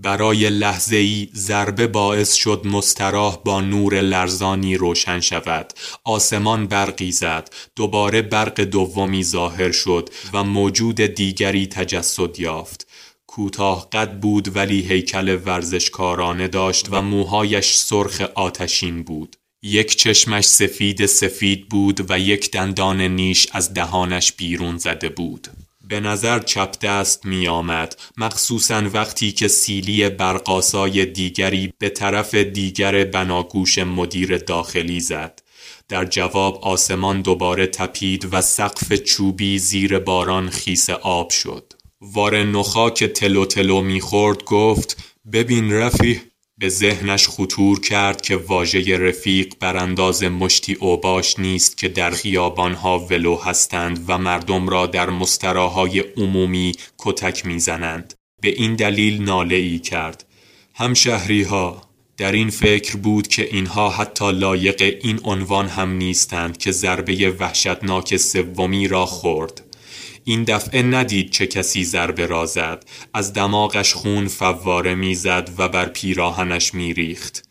برای 0.00 0.50
لحظه 0.50 0.96
ای 0.96 1.28
ضربه 1.34 1.86
باعث 1.86 2.34
شد 2.34 2.62
مستراح 2.64 3.38
با 3.44 3.60
نور 3.60 4.00
لرزانی 4.00 4.76
روشن 4.76 5.20
شود. 5.20 5.72
آسمان 6.04 6.66
برقی 6.66 7.12
زد. 7.12 7.54
دوباره 7.76 8.22
برق 8.22 8.60
دومی 8.60 9.24
ظاهر 9.24 9.72
شد 9.72 10.10
و 10.32 10.44
موجود 10.44 11.00
دیگری 11.00 11.66
تجسد 11.66 12.40
یافت. 12.40 12.87
کوتاه 13.28 13.90
قد 13.90 14.20
بود 14.20 14.56
ولی 14.56 14.80
هیکل 14.80 15.38
ورزشکارانه 15.44 16.48
داشت 16.48 16.86
و 16.90 17.02
موهایش 17.02 17.74
سرخ 17.74 18.20
آتشین 18.20 19.02
بود. 19.02 19.36
یک 19.62 19.96
چشمش 19.96 20.44
سفید 20.44 21.06
سفید 21.06 21.68
بود 21.68 22.10
و 22.10 22.18
یک 22.18 22.50
دندان 22.50 23.00
نیش 23.00 23.46
از 23.52 23.74
دهانش 23.74 24.32
بیرون 24.32 24.78
زده 24.78 25.08
بود. 25.08 25.48
به 25.88 26.00
نظر 26.00 26.38
چپ 26.38 26.78
دست 26.78 27.26
می 27.26 27.48
آمد 27.48 27.96
مخصوصا 28.16 28.82
وقتی 28.92 29.32
که 29.32 29.48
سیلی 29.48 30.08
برقاسای 30.08 31.06
دیگری 31.06 31.72
به 31.78 31.88
طرف 31.88 32.34
دیگر 32.34 33.04
بناگوش 33.04 33.78
مدیر 33.78 34.38
داخلی 34.38 35.00
زد. 35.00 35.42
در 35.88 36.04
جواب 36.04 36.64
آسمان 36.64 37.22
دوباره 37.22 37.66
تپید 37.66 38.28
و 38.32 38.40
سقف 38.40 38.92
چوبی 38.92 39.58
زیر 39.58 39.98
باران 39.98 40.50
خیس 40.50 40.90
آب 40.90 41.30
شد. 41.30 41.77
نخا 42.02 42.90
که 42.90 43.08
تلو 43.08 43.44
تلو 43.44 43.82
می‌خورد 43.82 44.44
گفت 44.44 45.14
ببین 45.32 45.72
رفیق 45.72 46.20
به 46.58 46.68
ذهنش 46.68 47.28
خطور 47.28 47.80
کرد 47.80 48.20
که 48.20 48.36
واژه 48.36 48.98
رفیق 48.98 49.54
بر 49.60 49.76
انداز 49.76 50.22
مشتی 50.22 50.74
اوباش 50.74 51.38
نیست 51.38 51.76
که 51.76 51.88
در 51.88 52.10
خیابانها 52.10 52.98
ولو 52.98 53.36
هستند 53.36 54.04
و 54.08 54.18
مردم 54.18 54.68
را 54.68 54.86
در 54.86 55.10
مستراهای 55.10 56.00
عمومی 56.00 56.72
کتک 56.98 57.46
می‌زنند. 57.46 58.14
به 58.42 58.48
این 58.48 58.76
دلیل 58.76 59.22
ناله 59.22 59.56
ای 59.56 59.78
کرد. 59.78 60.24
همشهری 60.74 61.42
ها 61.42 61.82
در 62.16 62.32
این 62.32 62.50
فکر 62.50 62.96
بود 62.96 63.28
که 63.28 63.48
اینها 63.54 63.90
حتی 63.90 64.32
لایق 64.32 64.98
این 65.02 65.20
عنوان 65.24 65.68
هم 65.68 65.92
نیستند 65.92 66.58
که 66.58 66.70
ضربه 66.70 67.30
وحشتناک 67.30 68.16
سومی 68.16 68.88
را 68.88 69.06
خورد. 69.06 69.67
این 70.28 70.44
دفعه 70.44 70.82
ندید 70.82 71.30
چه 71.30 71.46
کسی 71.46 71.84
ضربه 71.84 72.26
را 72.26 72.46
زد. 72.46 72.84
از 73.14 73.32
دماغش 73.32 73.94
خون 73.94 74.28
فواره 74.28 74.94
می‌زد 74.94 75.50
و 75.58 75.68
بر 75.68 75.86
پیراهنش 75.86 76.74
میریخت. 76.74 77.48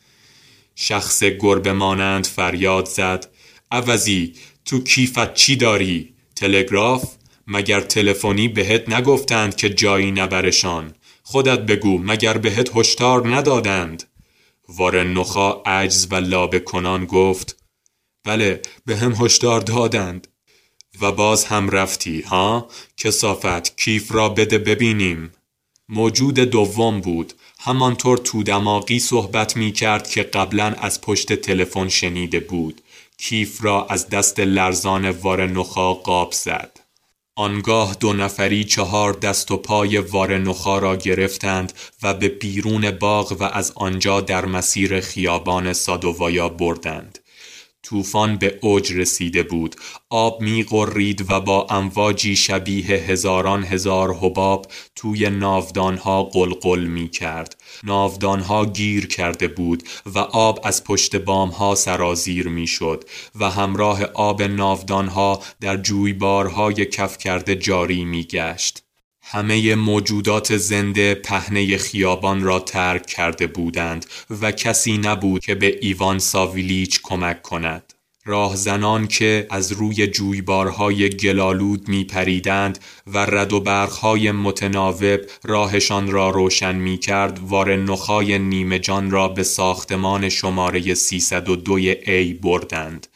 شخص 0.75 1.23
گربه 1.23 1.73
مانند 1.73 2.25
فریاد 2.25 2.85
زد. 2.85 3.27
عوضی 3.71 4.33
تو 4.65 4.83
کیفت 4.83 5.33
چی 5.33 5.55
داری؟ 5.55 6.13
تلگراف؟ 6.35 7.15
مگر 7.47 7.81
تلفنی 7.81 8.47
بهت 8.47 8.89
نگفتند 8.89 9.55
که 9.55 9.69
جایی 9.69 10.11
نبرشان؟ 10.11 10.93
خودت 11.23 11.59
بگو 11.59 11.97
مگر 11.97 12.37
بهت 12.37 12.69
هشدار 12.75 13.35
ندادند؟ 13.35 14.03
وارن 14.69 15.13
نخا 15.13 15.51
عجز 15.51 16.07
و 16.11 16.15
لابه 16.15 16.59
کنان 16.59 17.05
گفت 17.05 17.63
بله 18.25 18.61
به 18.85 18.97
هم 18.97 19.11
هشدار 19.11 19.61
دادند. 19.61 20.27
و 21.01 21.11
باز 21.11 21.45
هم 21.45 21.69
رفتی 21.69 22.21
ها؟ 22.21 22.67
کسافت 22.97 23.77
کیف 23.77 24.11
را 24.11 24.29
بده 24.29 24.57
ببینیم. 24.57 25.31
موجود 25.89 26.39
دوم 26.39 27.01
بود. 27.01 27.33
همانطور 27.59 28.17
تو 28.17 28.43
دماغی 28.43 28.99
صحبت 28.99 29.57
می 29.57 29.71
کرد 29.71 30.09
که 30.09 30.23
قبلا 30.23 30.65
از 30.65 31.01
پشت 31.01 31.33
تلفن 31.33 31.89
شنیده 31.89 32.39
بود. 32.39 32.81
کیف 33.17 33.63
را 33.63 33.85
از 33.85 34.09
دست 34.09 34.39
لرزان 34.39 35.09
وارنخا 35.09 35.93
قاب 35.93 36.31
زد. 36.31 36.79
آنگاه 37.35 37.95
دو 37.99 38.13
نفری 38.13 38.63
چهار 38.63 39.13
دست 39.13 39.51
و 39.51 39.57
پای 39.57 39.97
وارنخا 39.97 40.79
را 40.79 40.95
گرفتند 40.95 41.73
و 42.03 42.13
به 42.13 42.29
بیرون 42.29 42.91
باغ 42.91 43.37
و 43.39 43.43
از 43.43 43.71
آنجا 43.75 44.21
در 44.21 44.45
مسیر 44.45 44.99
خیابان 44.99 45.73
سادووایا 45.73 46.49
بردند. 46.49 47.19
طوفان 47.83 48.37
به 48.37 48.59
اوج 48.61 48.93
رسیده 48.93 49.43
بود. 49.43 49.75
آب 50.09 50.41
می 50.41 50.65
و 51.29 51.39
با 51.39 51.67
امواجی 51.69 52.35
شبیه 52.35 52.85
هزاران 52.85 53.63
هزار 53.63 54.15
حباب 54.15 54.65
توی 54.95 55.29
ناودانها 55.29 56.23
قلقل 56.23 56.79
می 56.79 57.09
کرد 57.09 57.61
ناودانها 57.83 58.65
گیر 58.65 59.07
کرده 59.07 59.47
بود 59.47 59.83
و 60.05 60.19
آب 60.19 60.59
از 60.63 60.83
پشت 60.83 61.15
بامها 61.15 61.75
سرازیر 61.75 62.47
می 62.47 62.67
شد 62.67 63.03
و 63.35 63.49
همراه 63.49 64.03
آب 64.03 64.41
ناودانها 64.41 65.41
در 65.61 65.77
جویبارهای 65.77 66.85
کف 66.85 67.17
کرده 67.17 67.55
جاری 67.55 68.05
می 68.05 68.23
گشت 68.23 68.86
همه 69.29 69.75
موجودات 69.75 70.57
زنده 70.57 71.15
پهنه 71.15 71.77
خیابان 71.77 72.43
را 72.43 72.59
ترک 72.59 73.05
کرده 73.05 73.47
بودند 73.47 74.05
و 74.41 74.51
کسی 74.51 74.97
نبود 74.97 75.45
که 75.45 75.55
به 75.55 75.77
ایوان 75.81 76.19
ساویلیچ 76.19 76.99
کمک 77.03 77.41
کند. 77.41 77.93
راهزنان 78.25 79.07
که 79.07 79.47
از 79.49 79.71
روی 79.71 80.07
جویبارهای 80.07 81.09
گلالود 81.09 81.87
می 81.87 82.03
پریدند 82.03 82.79
و 83.07 83.17
رد 83.17 83.53
و 83.53 83.59
برخهای 83.59 84.31
متناوب 84.31 85.19
راهشان 85.43 86.11
را 86.11 86.29
روشن 86.29 86.75
می 86.75 86.97
کرد 86.97 87.39
وار 87.39 87.75
نخای 87.75 88.39
نیمه 88.39 88.79
جان 88.79 89.11
را 89.11 89.27
به 89.27 89.43
ساختمان 89.43 90.29
شماره 90.29 90.93
302 90.93 91.73
ای 91.73 92.33
بردند 92.33 93.07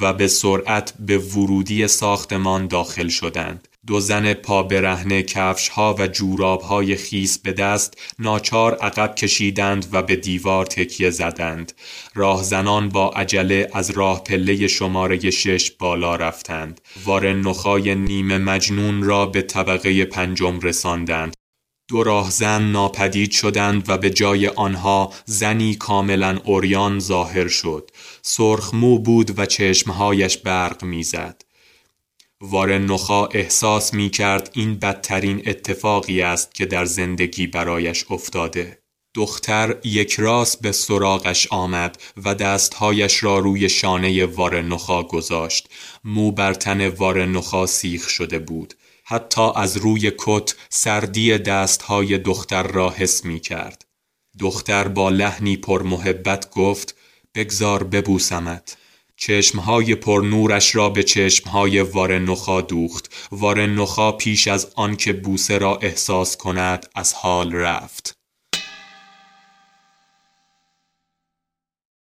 و 0.00 0.12
به 0.12 0.28
سرعت 0.28 0.94
به 0.98 1.18
ورودی 1.18 1.88
ساختمان 1.88 2.66
داخل 2.66 3.08
شدند. 3.08 3.68
دو 3.86 4.00
زن 4.00 4.34
پا 4.34 4.62
برهنه 4.62 5.22
کفش 5.22 5.68
ها 5.68 5.96
و 5.98 6.06
جوراب 6.06 6.60
های 6.60 6.96
خیس 6.96 7.38
به 7.38 7.52
دست 7.52 7.94
ناچار 8.18 8.74
عقب 8.74 9.14
کشیدند 9.14 9.86
و 9.92 10.02
به 10.02 10.16
دیوار 10.16 10.66
تکیه 10.66 11.10
زدند. 11.10 11.72
راهزنان 12.14 12.88
با 12.88 13.10
عجله 13.10 13.70
از 13.72 13.90
راه 13.90 14.24
پله 14.24 14.66
شماره 14.66 15.30
شش 15.30 15.70
بالا 15.70 16.16
رفتند. 16.16 16.80
وار 17.04 17.32
نخای 17.32 17.94
نیمه 17.94 18.38
مجنون 18.38 19.02
را 19.02 19.26
به 19.26 19.42
طبقه 19.42 20.04
پنجم 20.04 20.60
رساندند. 20.60 21.34
دو 21.88 22.02
راهزن 22.02 22.62
ناپدید 22.62 23.30
شدند 23.30 23.88
و 23.88 23.98
به 23.98 24.10
جای 24.10 24.48
آنها 24.48 25.12
زنی 25.24 25.74
کاملا 25.74 26.38
اوریان 26.44 26.98
ظاهر 26.98 27.48
شد. 27.48 27.90
سرخ 28.22 28.74
مو 28.74 28.98
بود 28.98 29.38
و 29.38 29.46
چشمهایش 29.46 30.38
برق 30.38 30.84
می‌زد. 30.84 31.51
وارن 32.44 32.84
نخا 32.84 33.26
احساس 33.26 33.94
می 33.94 34.10
کرد 34.10 34.50
این 34.52 34.78
بدترین 34.78 35.42
اتفاقی 35.46 36.22
است 36.22 36.54
که 36.54 36.66
در 36.66 36.84
زندگی 36.84 37.46
برایش 37.46 38.04
افتاده. 38.10 38.82
دختر 39.14 39.76
یک 39.84 40.12
راست 40.12 40.62
به 40.62 40.72
سراغش 40.72 41.46
آمد 41.50 42.02
و 42.24 42.34
دستهایش 42.34 43.22
را 43.22 43.38
روی 43.38 43.68
شانه 43.68 44.26
وارن 44.26 44.68
نخا 44.68 45.02
گذاشت. 45.02 45.68
مو 46.04 46.32
بر 46.32 46.54
تن 46.54 46.88
وارن 46.88 47.32
نخا 47.32 47.66
سیخ 47.66 48.08
شده 48.08 48.38
بود. 48.38 48.74
حتی 49.04 49.50
از 49.56 49.76
روی 49.76 50.12
کت 50.18 50.54
سردی 50.68 51.38
دستهای 51.38 52.18
دختر 52.18 52.62
را 52.62 52.90
حس 52.90 53.24
می 53.24 53.40
کرد. 53.40 53.84
دختر 54.38 54.88
با 54.88 55.10
لحنی 55.10 55.56
پر 55.56 55.82
محبت 55.82 56.50
گفت 56.50 56.96
بگذار 57.34 57.84
ببوسمت. 57.84 58.76
چشمهای 59.26 59.94
پرنورش 59.94 60.74
را 60.76 60.88
به 60.88 61.02
چشمهای 61.02 61.80
وارنخا 61.80 62.60
دوخت. 62.60 63.28
وارنخا 63.32 64.12
پیش 64.12 64.48
از 64.48 64.72
آنکه 64.76 65.12
بوسه 65.12 65.58
را 65.58 65.76
احساس 65.76 66.36
کند 66.36 66.86
از 66.94 67.14
حال 67.14 67.52
رفت. 67.52 68.21